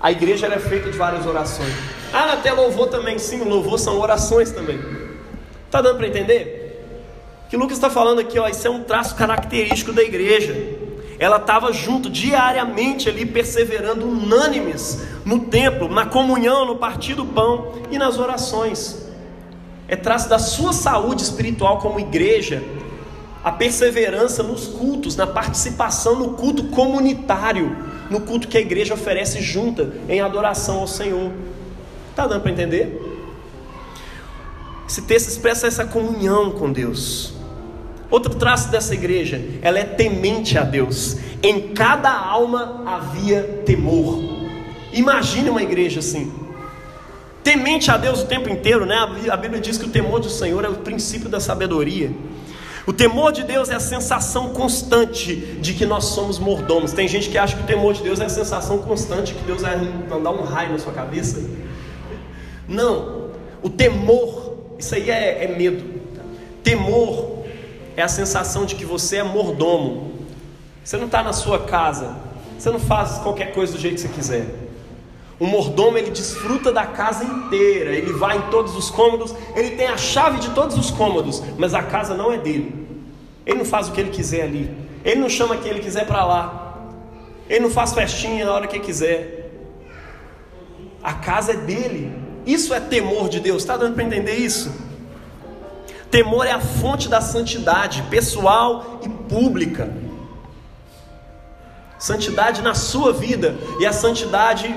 [0.00, 1.72] A igreja é feita de várias orações.
[2.12, 4.80] Ah, até louvor também, sim, louvor são orações também.
[5.66, 6.64] Está dando para entender?
[7.48, 10.73] Que Lucas está falando aqui, ó, isso é um traço característico da igreja
[11.18, 17.72] ela estava junto diariamente ali, perseverando unânimes no templo, na comunhão, no partir do pão
[17.90, 19.06] e nas orações.
[19.86, 22.62] É traço da sua saúde espiritual como igreja
[23.44, 27.76] a perseverança nos cultos, na participação no culto comunitário,
[28.08, 31.30] no culto que a igreja oferece junta em adoração ao Senhor.
[32.10, 33.02] Está dando para entender?
[34.88, 37.33] Esse texto expressa essa comunhão com Deus.
[38.10, 41.16] Outro traço dessa igreja, ela é temente a Deus.
[41.42, 44.22] Em cada alma havia temor.
[44.92, 46.32] Imagine uma igreja assim.
[47.42, 48.96] Temente a Deus o tempo inteiro, né?
[49.30, 52.10] A Bíblia diz que o temor do Senhor é o princípio da sabedoria.
[52.86, 56.92] O temor de Deus é a sensação constante de que nós somos mordomos.
[56.92, 59.62] Tem gente que acha que o temor de Deus é a sensação constante que Deus
[59.62, 59.76] vai
[60.08, 61.42] mandar um raio na sua cabeça.
[62.68, 63.30] Não,
[63.62, 65.82] o temor, isso aí é, é medo.
[66.62, 67.43] Temor
[67.96, 70.12] é a sensação de que você é mordomo.
[70.84, 72.14] Você não está na sua casa,
[72.58, 74.46] você não faz qualquer coisa do jeito que você quiser.
[75.38, 79.86] O mordomo ele desfruta da casa inteira, ele vai em todos os cômodos, ele tem
[79.86, 82.86] a chave de todos os cômodos, mas a casa não é dele.
[83.44, 84.70] Ele não faz o que ele quiser ali,
[85.04, 86.64] ele não chama quem ele quiser para lá,
[87.48, 89.50] ele não faz festinha na hora que quiser.
[91.02, 92.10] A casa é dele.
[92.46, 93.62] Isso é temor de Deus.
[93.62, 94.72] Está dando para entender isso?
[96.14, 99.92] Temor é a fonte da santidade pessoal e pública.
[101.98, 104.72] Santidade na sua vida e a santidade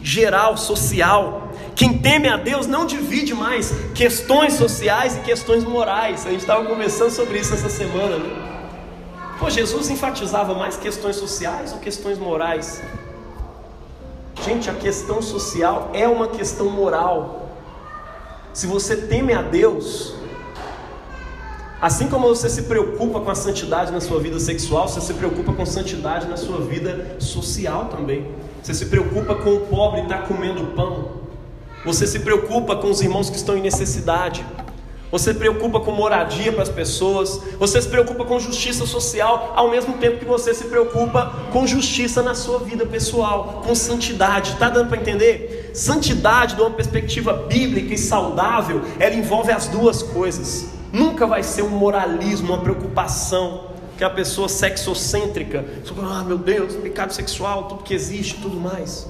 [0.00, 1.50] geral, social.
[1.74, 6.24] Quem teme a Deus não divide mais questões sociais e questões morais.
[6.24, 9.34] A gente estava conversando sobre isso essa semana, né?
[9.38, 12.80] Pô, Jesus enfatizava mais questões sociais ou questões morais?
[14.42, 17.50] Gente, a questão social é uma questão moral.
[18.54, 20.16] Se você teme a Deus,
[21.86, 25.52] assim como você se preocupa com a santidade na sua vida sexual, você se preocupa
[25.52, 28.26] com santidade na sua vida social também.
[28.60, 31.12] Você se preocupa com o pobre estar tá comendo pão.
[31.84, 34.44] Você se preocupa com os irmãos que estão em necessidade.
[35.12, 37.40] Você se preocupa com moradia para as pessoas.
[37.56, 42.20] Você se preocupa com justiça social, ao mesmo tempo que você se preocupa com justiça
[42.20, 44.54] na sua vida pessoal, com santidade.
[44.54, 45.70] Está dando para entender?
[45.72, 50.74] Santidade, de uma perspectiva bíblica e saudável, ela envolve as duas coisas.
[50.92, 55.64] Nunca vai ser um moralismo, uma preocupação que a pessoa sexocêntrica,
[56.02, 59.08] ah, meu Deus, pecado sexual, tudo que existe, tudo mais.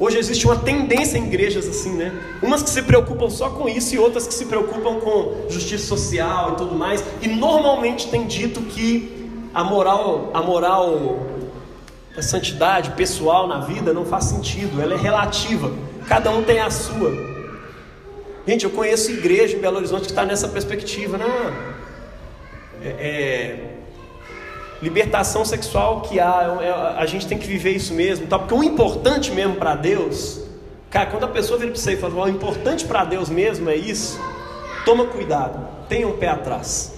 [0.00, 2.12] Hoje existe uma tendência em igrejas assim, né?
[2.40, 6.52] Umas que se preocupam só com isso e outras que se preocupam com justiça social
[6.52, 7.02] e tudo mais.
[7.20, 11.18] E normalmente tem dito que a moral, a moral,
[12.16, 15.72] a santidade pessoal na vida não faz sentido, ela é relativa.
[16.06, 17.27] Cada um tem a sua.
[18.48, 21.26] Gente, eu conheço igreja em Belo Horizonte que está nessa perspectiva, né?
[22.82, 23.70] é, é,
[24.80, 28.38] libertação sexual que há, é, a gente tem que viver isso mesmo, tá?
[28.38, 30.40] porque o importante mesmo para Deus,
[30.88, 33.76] cara, quando a pessoa vira para você e fala, o importante para Deus mesmo é
[33.76, 34.18] isso,
[34.82, 36.94] toma cuidado, tenha um pé atrás.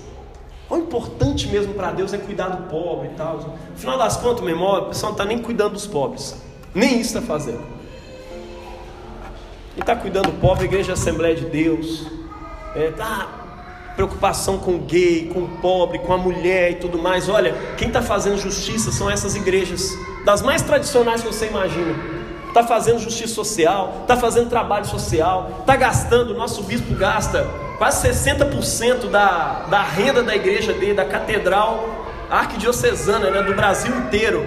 [0.68, 3.38] O importante mesmo para Deus é cuidar do pobre e tal.
[3.38, 6.40] No final das contas, meu irmão, a pessoa não está nem cuidando dos pobres,
[6.72, 7.79] nem isso está fazendo.
[9.80, 12.06] Está cuidando do pobre, a igreja é a Assembleia de Deus,
[12.76, 13.28] é, tá
[13.96, 17.28] preocupação com o gay, com o pobre, com a mulher e tudo mais.
[17.28, 21.94] Olha, quem está fazendo justiça são essas igrejas, das mais tradicionais que você imagina.
[22.48, 27.46] Está fazendo justiça social, está fazendo trabalho social, está gastando, o nosso bispo gasta
[27.78, 34.46] quase 60% da, da renda da igreja dele, da catedral arquidiocesana, né, do Brasil inteiro,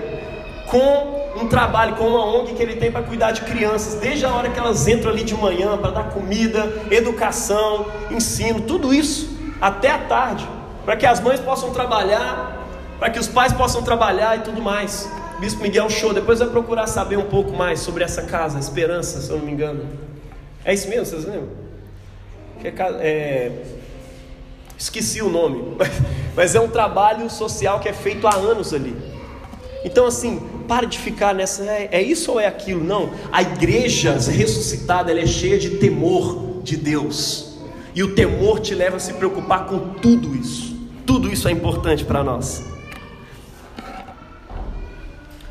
[0.67, 4.33] com um trabalho, com uma ONG que ele tem para cuidar de crianças, desde a
[4.33, 9.29] hora que elas entram ali de manhã para dar comida, educação, ensino, tudo isso
[9.61, 10.47] até a tarde,
[10.83, 12.67] para que as mães possam trabalhar,
[12.99, 15.09] para que os pais possam trabalhar e tudo mais.
[15.39, 19.29] Bispo Miguel Show, depois vai procurar saber um pouco mais sobre essa casa, Esperança, se
[19.29, 19.85] eu não me engano.
[20.63, 21.49] É isso mesmo, vocês lembram?
[22.63, 22.69] É,
[23.01, 23.51] é,
[24.77, 25.77] esqueci o nome,
[26.35, 28.95] mas é um trabalho social que é feito há anos ali.
[29.83, 32.83] Então, assim, pare de ficar nessa, é, é isso ou é aquilo?
[32.83, 37.53] Não, a igreja ressuscitada é cheia de temor de Deus.
[37.95, 40.75] E o temor te leva a se preocupar com tudo isso.
[41.05, 42.63] Tudo isso é importante para nós.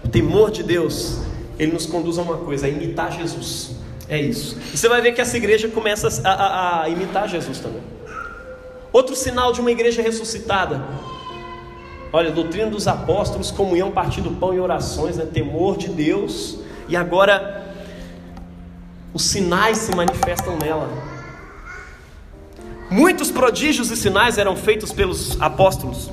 [0.04, 1.20] O temor de Deus,
[1.58, 3.76] ele nos conduz a uma coisa, a imitar Jesus.
[4.08, 4.58] É isso.
[4.72, 7.82] E você vai ver que essa igreja começa a, a, a imitar Jesus também.
[8.92, 10.84] Outro sinal de uma igreja ressuscitada.
[12.12, 15.24] Olha, doutrina dos apóstolos, comunhão, partido do pão e orações, né?
[15.24, 16.58] temor de Deus.
[16.86, 17.74] E agora
[19.14, 20.90] os sinais se manifestam nela.
[22.90, 26.10] Muitos prodígios e sinais eram feitos pelos apóstolos.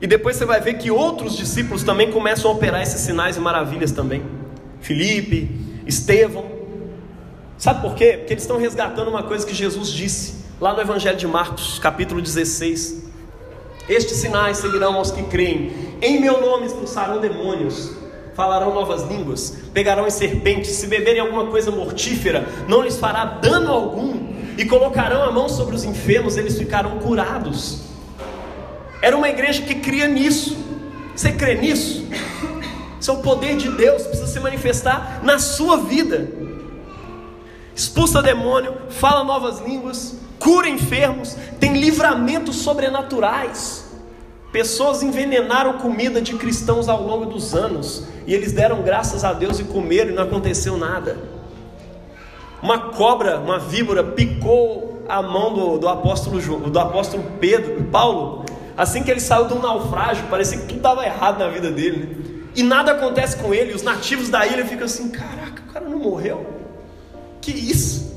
[0.00, 3.40] E depois você vai ver que outros discípulos também começam a operar esses sinais e
[3.40, 4.24] maravilhas também.
[4.80, 5.50] Felipe,
[5.86, 6.50] Estevão.
[7.56, 8.14] Sabe por quê?
[8.16, 12.20] Porque eles estão resgatando uma coisa que Jesus disse lá no Evangelho de Marcos, capítulo
[12.20, 13.09] 16.
[13.90, 15.72] Estes sinais seguirão aos que creem.
[16.00, 17.90] Em meu nome expulsarão demônios,
[18.34, 23.72] falarão novas línguas, pegarão em serpentes, se beberem alguma coisa mortífera, não lhes fará dano
[23.72, 27.80] algum, e colocarão a mão sobre os enfermos, eles ficarão curados.
[29.02, 30.56] Era uma igreja que cria nisso.
[31.16, 32.06] Você crê nisso?
[33.00, 36.30] Isso é o poder de Deus, precisa se manifestar na sua vida.
[37.74, 43.88] Expulsa demônio, fala novas línguas, cura enfermos, tem livramentos sobrenaturais.
[44.50, 49.60] Pessoas envenenaram comida de cristãos ao longo dos anos e eles deram graças a Deus
[49.60, 51.16] e comeram e não aconteceu nada.
[52.60, 58.44] Uma cobra, uma víbora, picou a mão do, do apóstolo do apóstolo Pedro, Paulo,
[58.76, 61.96] assim que ele saiu de um naufrágio, parecia que tudo estava errado na vida dele.
[61.98, 62.30] Né?
[62.54, 63.72] e nada acontece com ele.
[63.72, 66.46] Os nativos da ilha ficam assim: caraca, o cara não morreu?
[67.40, 68.09] Que isso?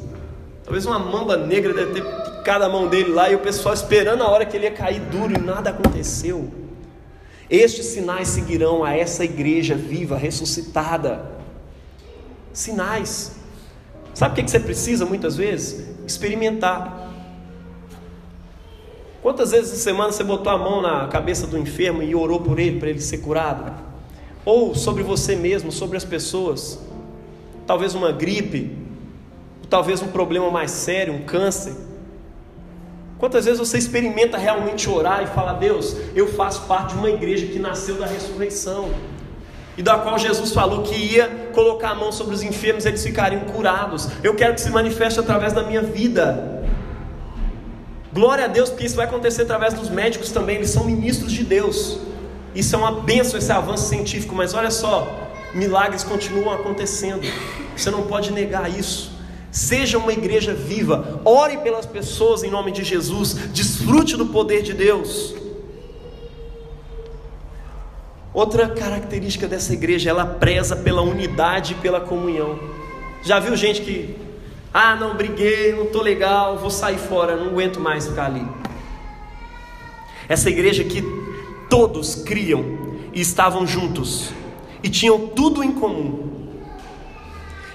[0.73, 4.23] Talvez uma mamba negra deve ter picado a mão dele lá e o pessoal esperando
[4.23, 6.51] a hora que ele ia cair duro e nada aconteceu.
[7.47, 11.23] Estes sinais seguirão a essa igreja viva, ressuscitada.
[12.51, 13.35] Sinais.
[14.15, 15.95] Sabe o que você precisa muitas vezes?
[16.07, 17.11] Experimentar.
[19.21, 22.57] Quantas vezes essa semana você botou a mão na cabeça do enfermo e orou por
[22.57, 23.71] ele, para ele ser curado?
[24.45, 26.79] ou sobre você mesmo, sobre as pessoas.
[27.65, 28.82] Talvez uma gripe,
[29.73, 31.73] talvez um problema mais sério, um câncer.
[33.17, 37.47] Quantas vezes você experimenta realmente orar e fala: Deus, eu faço parte de uma igreja
[37.47, 38.91] que nasceu da ressurreição
[39.75, 43.03] e da qual Jesus falou que ia colocar a mão sobre os enfermos e eles
[43.03, 44.09] ficariam curados.
[44.21, 46.63] Eu quero que se manifeste através da minha vida.
[48.13, 51.43] Glória a Deus, porque isso vai acontecer através dos médicos também, eles são ministros de
[51.43, 51.97] Deus.
[52.53, 57.27] Isso é uma benção, esse avanço científico, mas olha só, milagres continuam acontecendo.
[57.75, 59.12] Você não pode negar isso.
[59.53, 64.73] Seja uma igreja viva, ore pelas pessoas em nome de Jesus, desfrute do poder de
[64.73, 65.33] Deus.
[68.33, 72.59] Outra característica dessa igreja, ela preza pela unidade e pela comunhão.
[73.21, 74.17] Já viu gente que,
[74.73, 78.45] ah, não briguei, não estou legal, vou sair fora, não aguento mais ficar ali.
[80.27, 81.01] Essa igreja que
[81.73, 82.63] Todos criam
[83.11, 84.31] e estavam juntos
[84.83, 86.32] e tinham tudo em comum.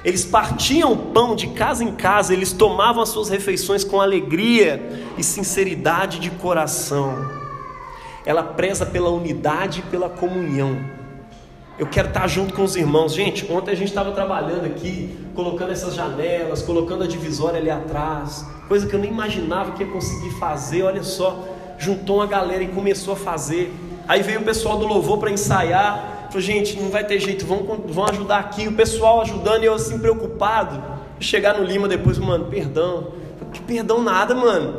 [0.05, 5.23] Eles partiam pão de casa em casa, eles tomavam as suas refeições com alegria e
[5.25, 7.29] sinceridade de coração.
[8.25, 10.79] Ela preza pela unidade e pela comunhão.
[11.79, 13.15] Eu quero estar junto com os irmãos.
[13.15, 18.45] Gente, ontem a gente estava trabalhando aqui, colocando essas janelas, colocando a divisória ali atrás,
[18.67, 20.83] coisa que eu nem imaginava que ia conseguir fazer.
[20.83, 21.45] Olha só,
[21.79, 23.73] juntou uma galera e começou a fazer.
[24.09, 26.18] Aí veio o pessoal do louvor para ensaiar.
[26.29, 28.69] Falou, gente, não vai ter jeito, vão, vão ajudar aqui.
[28.69, 30.83] O pessoal ajudando e eu assim preocupado.
[31.19, 33.13] Chegar no Lima depois, mano, perdão.
[33.53, 34.77] Que perdão nada, mano.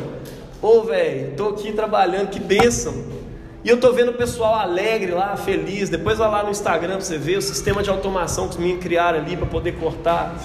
[0.62, 2.94] Ô, velho, tô aqui trabalhando, que bênção.
[3.64, 5.90] E eu tô vendo o pessoal alegre lá, feliz.
[5.90, 8.84] Depois vai lá no Instagram pra você ver o sistema de automação que os meninos
[8.84, 10.36] criaram ali para poder cortar.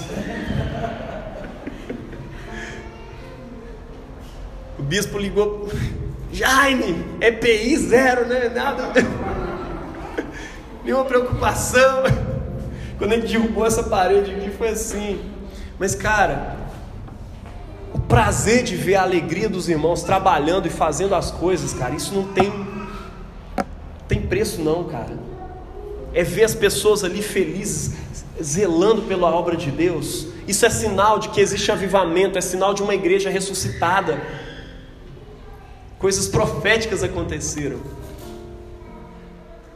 [4.78, 5.68] O bispo ligou.
[6.32, 8.48] Jaime, EPI zero, né?
[8.48, 9.43] Nada.
[10.84, 12.02] Nenhuma preocupação.
[12.98, 15.20] Quando ele derrubou essa parede aqui foi assim.
[15.78, 16.56] Mas, cara,
[17.92, 22.14] o prazer de ver a alegria dos irmãos trabalhando e fazendo as coisas, cara, isso
[22.14, 22.52] não tem,
[24.06, 25.18] tem preço, não, cara.
[26.12, 27.94] É ver as pessoas ali felizes,
[28.40, 30.28] zelando pela obra de Deus.
[30.46, 34.20] Isso é sinal de que existe avivamento, é sinal de uma igreja ressuscitada
[36.04, 37.78] coisas proféticas aconteceram.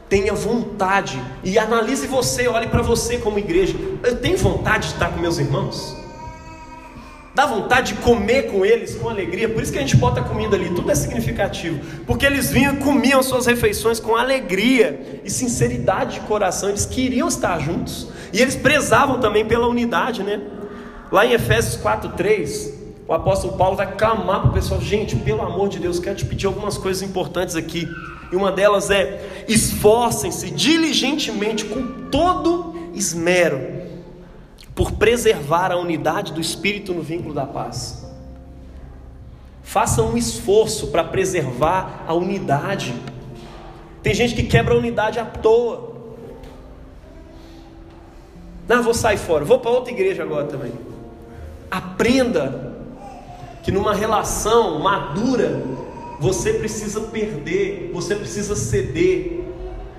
[0.09, 3.75] Tenha vontade e analise você, olhe para você como igreja.
[4.03, 5.95] Eu tenho vontade de estar com meus irmãos?
[7.35, 9.47] Dá vontade de comer com eles com alegria.
[9.47, 11.79] Por isso que a gente bota comida ali, tudo é significativo.
[12.05, 16.69] Porque eles vinham e comiam suas refeições com alegria e sinceridade de coração.
[16.69, 18.07] Eles queriam estar juntos.
[18.33, 20.41] E eles prezavam também pela unidade, né?
[21.11, 22.73] Lá em Efésios 4:3,
[23.07, 26.25] o apóstolo Paulo vai clamar para o pessoal: gente, pelo amor de Deus, quero te
[26.25, 27.87] pedir algumas coisas importantes aqui.
[28.31, 33.59] E uma delas é: esforcem-se diligentemente, com todo esmero,
[34.75, 38.07] por preservar a unidade do espírito no vínculo da paz.
[39.63, 42.93] Façam um esforço para preservar a unidade.
[44.01, 45.89] Tem gente que quebra a unidade à toa.
[48.67, 50.71] Não, vou sair fora, vou para outra igreja agora também.
[51.69, 52.73] Aprenda
[53.63, 55.61] que numa relação madura
[56.19, 59.39] você precisa perder, você precisa ceder,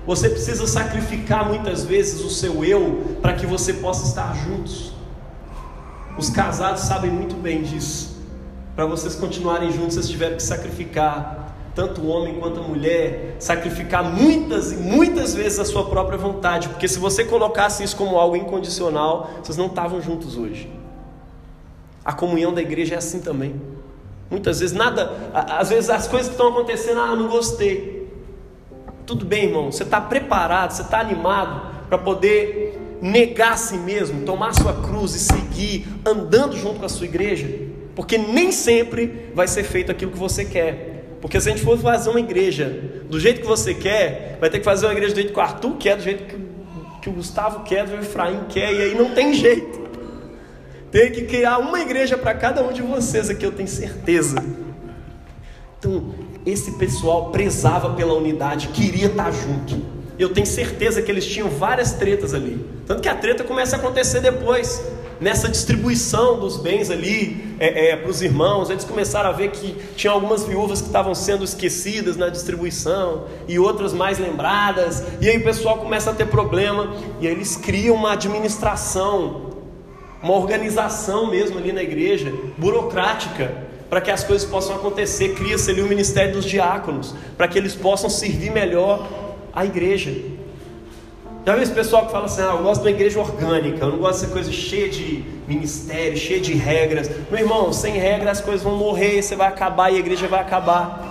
[0.05, 4.93] você precisa sacrificar muitas vezes o seu eu para que você possa estar juntos.
[6.17, 8.21] Os casados sabem muito bem disso.
[8.75, 14.03] Para vocês continuarem juntos, vocês tiveram que sacrificar, tanto o homem quanto a mulher, sacrificar
[14.03, 18.35] muitas e muitas vezes a sua própria vontade, porque se você colocasse isso como algo
[18.35, 20.69] incondicional, vocês não estavam juntos hoje.
[22.03, 23.55] A comunhão da igreja é assim também.
[24.31, 28.09] Muitas vezes nada, às vezes as coisas que estão acontecendo, ah, não gostei.
[29.05, 34.23] Tudo bem, irmão, você está preparado, você está animado para poder negar a si mesmo,
[34.23, 37.45] tomar sua cruz e seguir andando junto com a sua igreja?
[37.93, 41.17] Porque nem sempre vai ser feito aquilo que você quer.
[41.19, 42.65] Porque se a gente for fazer uma igreja
[43.09, 45.41] do jeito que você quer, vai ter que fazer uma igreja do jeito que o
[45.41, 46.23] Arthur quer, do jeito
[47.01, 49.80] que, o Gustavo quer, do jeito que o Efraim quer, e aí não tem jeito.
[50.91, 54.43] Tem que criar uma igreja para cada um de vocês aqui, eu tenho certeza.
[55.79, 56.13] Então,
[56.45, 59.81] esse pessoal prezava pela unidade, queria estar junto.
[60.19, 62.63] Eu tenho certeza que eles tinham várias tretas ali.
[62.85, 64.83] Tanto que a treta começa a acontecer depois.
[65.19, 69.75] Nessa distribuição dos bens ali é, é, para os irmãos, eles começaram a ver que
[69.95, 75.03] tinha algumas viúvas que estavam sendo esquecidas na distribuição e outras mais lembradas.
[75.21, 79.50] E aí o pessoal começa a ter problema e aí eles criam uma administração
[80.21, 83.51] uma organização mesmo ali na igreja, burocrática,
[83.89, 85.33] para que as coisas possam acontecer.
[85.35, 89.07] Cria-se ali o ministério dos diáconos, para que eles possam servir melhor
[89.53, 90.11] a igreja.
[91.45, 93.91] Já viu esse pessoal que fala assim: ah, eu gosto de uma igreja orgânica, eu
[93.91, 97.09] não gosto dessa coisa cheia de ministério, cheia de regras.
[97.31, 100.39] Meu irmão, sem regras as coisas vão morrer, você vai acabar e a igreja vai
[100.39, 101.09] acabar.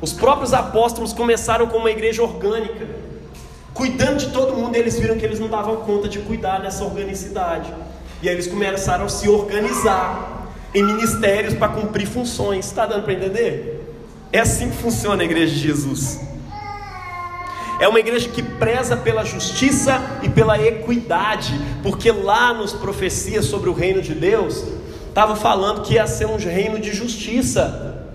[0.00, 2.88] Os próprios apóstolos começaram com uma igreja orgânica,
[3.74, 7.70] cuidando de todo mundo, eles viram que eles não davam conta de cuidar dessa organicidade.
[8.22, 12.66] E aí eles começaram a se organizar em ministérios para cumprir funções.
[12.66, 13.80] Está dando para entender?
[14.32, 16.20] É assim que funciona a igreja de Jesus.
[17.80, 23.70] É uma igreja que preza pela justiça e pela equidade, porque lá nos profecias sobre
[23.70, 24.64] o reino de Deus,
[25.08, 28.06] estava falando que ia ser um reino de justiça.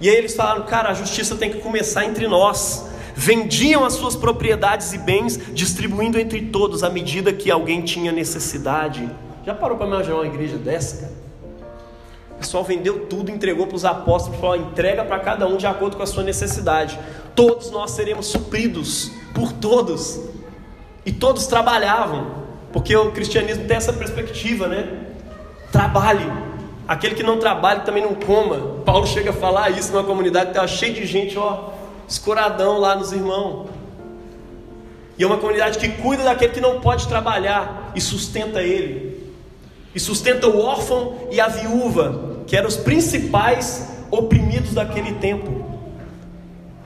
[0.00, 4.16] E aí eles falaram, cara, a justiça tem que começar entre nós vendiam as suas
[4.16, 9.08] propriedades e bens, distribuindo entre todos à medida que alguém tinha necessidade.
[9.46, 11.24] Já parou para imaginar uma igreja dessa, cara?
[12.32, 15.96] O pessoal vendeu tudo, entregou para os apóstolos, falou: entrega para cada um de acordo
[15.96, 16.98] com a sua necessidade.
[17.34, 20.20] Todos nós seremos supridos por todos.
[21.06, 24.88] E todos trabalhavam, porque o cristianismo tem essa perspectiva, né?
[25.70, 26.24] Trabalhe.
[26.88, 28.82] Aquele que não trabalha também não coma.
[28.84, 31.70] Paulo chega a falar isso numa comunidade que estava cheia de gente, ó,
[32.08, 33.68] escoradão lá nos irmãos.
[35.16, 39.32] E é uma comunidade que cuida daquele que não pode trabalhar e sustenta ele.
[39.94, 45.64] E sustenta o órfão e a viúva, que eram os principais oprimidos daquele tempo.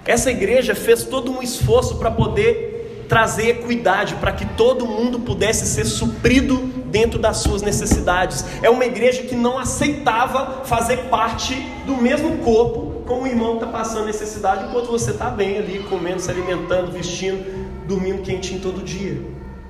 [0.04, 5.66] Essa igreja fez todo um esforço para poder trazer equidade, para que todo mundo pudesse
[5.66, 8.44] ser suprido dentro das suas necessidades.
[8.62, 11.54] É uma igreja que não aceitava fazer parte
[11.86, 16.20] do mesmo corpo com o irmão está passando necessidade, enquanto você está bem ali, comendo,
[16.20, 17.42] se alimentando, vestindo,
[17.86, 19.18] dormindo quentinho todo dia.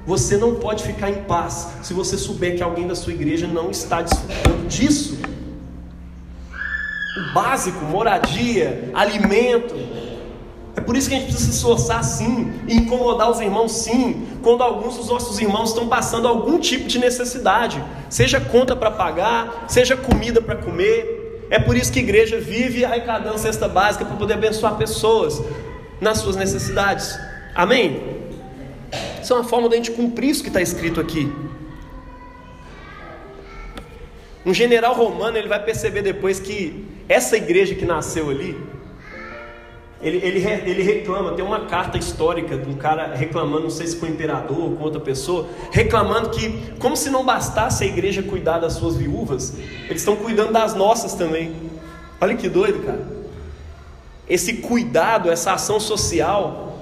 [0.04, 3.70] Você não pode ficar em paz se você souber que alguém da sua igreja não
[3.70, 5.18] está desfrutando disso.
[6.50, 9.74] O básico, moradia, alimento.
[10.74, 14.62] É por isso que a gente precisa se esforçar sim, incomodar os irmãos sim, quando
[14.62, 19.96] alguns dos nossos irmãos estão passando algum tipo de necessidade, seja conta para pagar, seja
[19.96, 21.17] comida para comer,
[21.50, 25.42] é por isso que a igreja vive arrecadando cesta básica para poder abençoar pessoas
[26.00, 27.18] nas suas necessidades.
[27.54, 28.18] Amém?
[29.22, 31.30] Isso é uma forma de a gente cumprir isso que está escrito aqui.
[34.44, 38.56] Um general romano ele vai perceber depois que essa igreja que nasceu ali,
[40.00, 43.96] ele, ele, ele reclama, tem uma carta histórica de um cara reclamando, não sei se
[43.96, 48.22] com o imperador ou com outra pessoa, reclamando que, como se não bastasse a igreja
[48.22, 49.56] cuidar das suas viúvas,
[49.88, 51.52] eles estão cuidando das nossas também.
[52.20, 53.04] Olha que doido, cara.
[54.28, 56.78] Esse cuidado, essa ação social,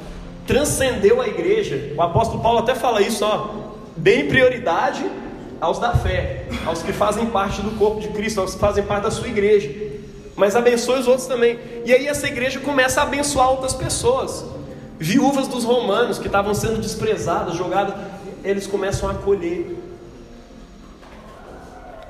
[0.47, 1.95] transcendeu a igreja.
[1.97, 3.49] O apóstolo Paulo até fala isso, ó,
[3.97, 5.11] bem prioridade
[5.59, 9.05] aos da fé, aos que fazem parte do corpo de Cristo, aos que fazem parte
[9.05, 9.86] da sua igreja
[10.37, 11.59] mas abençoe os outros também.
[11.85, 14.45] E aí essa igreja começa a abençoar outras pessoas.
[14.99, 17.95] Viúvas dos romanos que estavam sendo desprezadas, jogadas,
[18.45, 19.77] eles começam a acolher.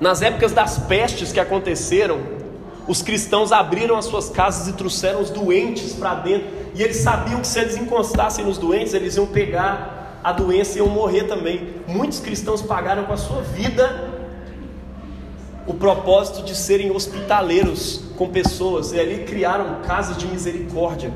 [0.00, 2.20] Nas épocas das pestes que aconteceram,
[2.86, 6.48] os cristãos abriram as suas casas e trouxeram os doentes para dentro.
[6.74, 10.78] E eles sabiam que se eles encostassem nos doentes, eles iam pegar a doença e
[10.78, 11.74] iam morrer também.
[11.86, 14.12] Muitos cristãos pagaram com a sua vida
[15.66, 21.12] o propósito de serem hospitaleiros com pessoas e ali criaram casas de misericórdia.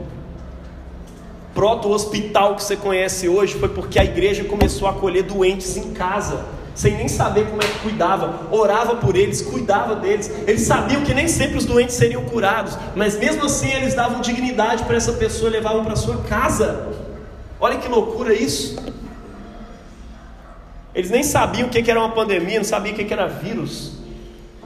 [1.54, 6.44] Proto-hospital que você conhece hoje foi porque a igreja começou a acolher doentes em casa,
[6.74, 10.30] sem nem saber como é que cuidava, orava por eles, cuidava deles.
[10.46, 14.84] Eles sabiam que nem sempre os doentes seriam curados, mas mesmo assim eles davam dignidade
[14.84, 16.88] para essa pessoa levavam para sua casa.
[17.58, 18.76] Olha que loucura isso!
[20.94, 23.99] Eles nem sabiam o que era uma pandemia, não sabiam o que era vírus.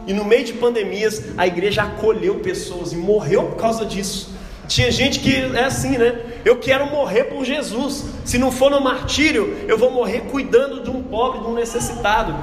[0.06, 4.34] E no meio de pandemias, a igreja acolheu pessoas e morreu por causa disso.
[4.66, 6.40] Tinha gente que é assim, né?
[6.44, 8.04] Eu quero morrer por Jesus.
[8.24, 12.34] Se não for no martírio, eu vou morrer cuidando de um pobre, de um necessitado.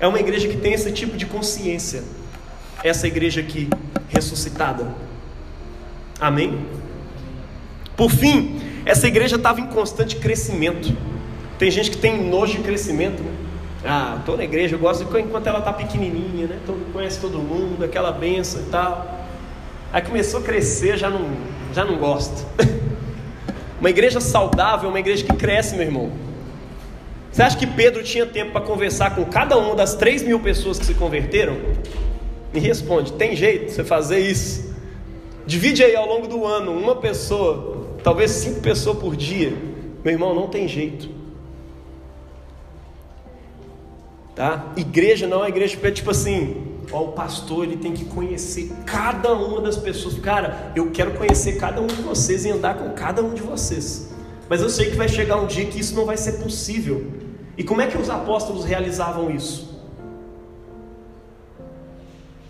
[0.00, 2.02] É uma igreja que tem esse tipo de consciência.
[2.82, 3.68] Essa igreja aqui,
[4.08, 4.94] ressuscitada.
[6.20, 6.66] Amém?
[7.96, 10.96] Por fim, essa igreja estava em constante crescimento.
[11.58, 13.35] Tem gente que tem nojo de crescimento, né?
[13.86, 16.58] Ah, estou na igreja, eu gosto de enquanto ela está pequenininha, né?
[16.66, 19.16] Todo, conhece todo mundo, aquela benção e tal.
[19.92, 21.24] Aí começou a crescer, já não,
[21.72, 22.44] já não gosta.
[23.78, 26.10] uma igreja saudável é uma igreja que cresce, meu irmão.
[27.30, 30.78] Você acha que Pedro tinha tempo para conversar com cada uma das três mil pessoas
[30.78, 31.56] que se converteram?
[32.52, 34.74] Me responde, tem jeito você fazer isso?
[35.46, 39.52] Divide aí ao longo do ano, uma pessoa, talvez cinco pessoas por dia.
[40.02, 41.15] Meu irmão, não tem jeito.
[44.36, 44.70] Tá?
[44.76, 49.62] Igreja não é igreja tipo assim, ó, o pastor ele tem que conhecer cada uma
[49.62, 50.18] das pessoas.
[50.18, 54.14] Cara, eu quero conhecer cada um de vocês e andar com cada um de vocês.
[54.46, 57.10] Mas eu sei que vai chegar um dia que isso não vai ser possível.
[57.56, 59.74] E como é que os apóstolos realizavam isso?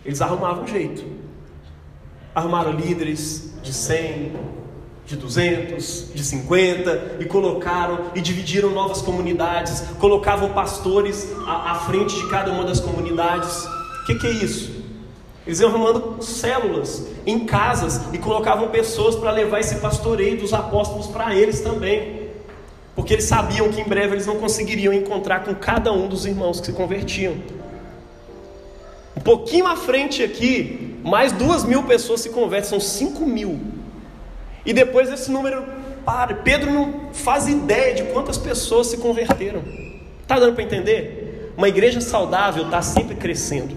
[0.05, 1.05] Eles arrumavam um jeito.
[2.34, 4.32] Arrumaram líderes de 100,
[5.07, 12.16] de 200, de 50 e colocaram e dividiram novas comunidades, colocavam pastores à, à frente
[12.16, 13.64] de cada uma das comunidades.
[14.02, 14.84] O que, que é isso?
[15.46, 21.07] Eles iam arrumando células em casas e colocavam pessoas para levar esse pastoreio dos apóstolos
[21.07, 22.30] para eles também,
[22.96, 26.59] porque eles sabiam que em breve eles não conseguiriam encontrar com cada um dos irmãos
[26.59, 27.36] que se convertiam.
[29.16, 33.76] Um pouquinho à frente aqui, mais duas mil pessoas se convertem, são cinco mil
[34.67, 35.64] e depois esse número
[36.05, 36.35] para.
[36.35, 39.62] Pedro não faz ideia de quantas pessoas se converteram.
[40.21, 41.53] Está dando para entender?
[41.57, 43.77] Uma igreja saudável está sempre crescendo.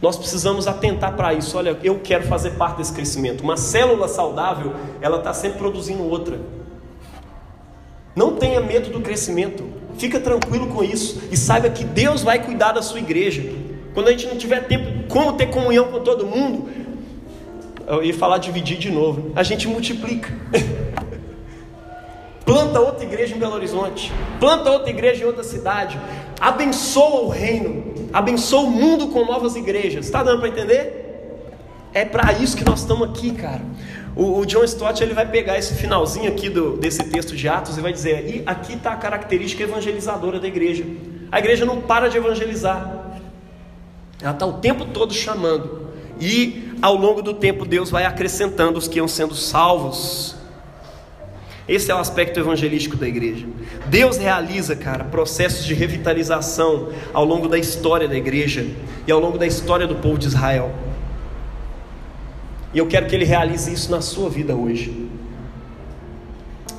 [0.00, 1.56] Nós precisamos atentar para isso.
[1.58, 3.42] Olha, eu quero fazer parte desse crescimento.
[3.42, 6.40] Uma célula saudável, ela está sempre produzindo outra.
[8.14, 9.64] Não tenha medo do crescimento.
[9.98, 13.42] Fica tranquilo com isso e saiba que Deus vai cuidar da sua igreja.
[13.94, 16.68] Quando a gente não tiver tempo como ter comunhão com todo mundo,
[17.86, 19.32] eu ia falar dividir de novo.
[19.34, 20.32] A gente multiplica.
[22.44, 24.12] Planta outra igreja em Belo Horizonte.
[24.40, 25.98] Planta outra igreja em outra cidade.
[26.40, 27.94] Abençoa o reino.
[28.12, 30.06] Abençoa o mundo com novas igrejas.
[30.06, 31.02] Está dando para entender?
[31.94, 33.62] É para isso que nós estamos aqui, cara.
[34.14, 37.78] O, o, John Stott ele vai pegar esse finalzinho aqui do, desse texto de Atos
[37.78, 40.84] e vai dizer: e aqui está a característica evangelizadora da igreja.
[41.30, 43.16] A igreja não para de evangelizar.
[44.20, 45.88] Ela está o tempo todo chamando.
[46.20, 50.34] E ao longo do tempo Deus vai acrescentando os que iam sendo salvos.
[51.68, 53.46] Esse é o aspecto evangelístico da igreja.
[53.86, 58.66] Deus realiza, cara, processos de revitalização ao longo da história da igreja
[59.06, 60.74] e ao longo da história do povo de Israel.
[62.74, 65.08] E eu quero que Ele realize isso na sua vida hoje.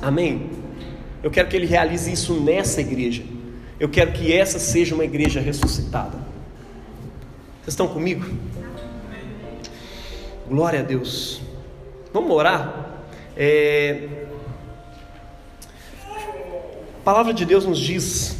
[0.02, 0.50] Amém?
[1.22, 3.22] Eu quero que Ele realize isso nessa igreja.
[3.80, 6.18] Eu quero que essa seja uma igreja ressuscitada.
[7.62, 8.26] Vocês estão comigo?
[10.46, 11.40] Glória a Deus.
[12.12, 13.00] Vamos orar?
[13.34, 14.26] É...
[17.00, 18.36] A palavra de Deus nos diz,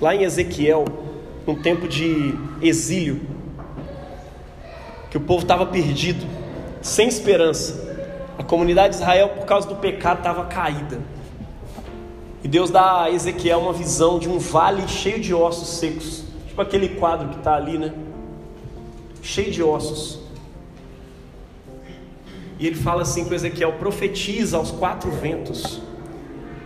[0.00, 0.86] lá em Ezequiel,
[1.46, 3.20] num tempo de exílio,
[5.10, 6.26] que o povo estava perdido,
[6.80, 7.88] sem esperança.
[8.38, 11.00] A comunidade de Israel, por causa do pecado, estava caída.
[12.42, 16.62] E Deus dá a Ezequiel uma visão de um vale cheio de ossos secos, tipo
[16.62, 17.92] aquele quadro que está ali, né?
[19.22, 20.29] Cheio de ossos.
[22.60, 25.80] E ele fala assim com Ezequiel: profetiza aos quatro ventos,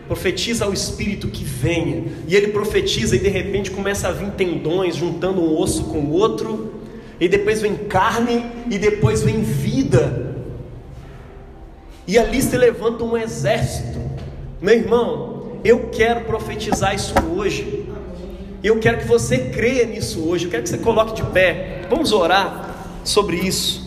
[0.09, 2.05] profetiza ao espírito que venha.
[2.27, 6.11] E ele profetiza e de repente começa a vir tendões juntando um osso com o
[6.11, 6.75] outro,
[7.21, 10.35] e depois vem carne e depois vem vida.
[12.09, 13.99] E ali se levanta um exército.
[14.61, 17.87] Meu irmão, eu quero profetizar isso hoje.
[18.63, 20.47] Eu quero que você creia nisso hoje.
[20.47, 21.83] Eu quero que você coloque de pé.
[21.89, 23.84] Vamos orar sobre isso.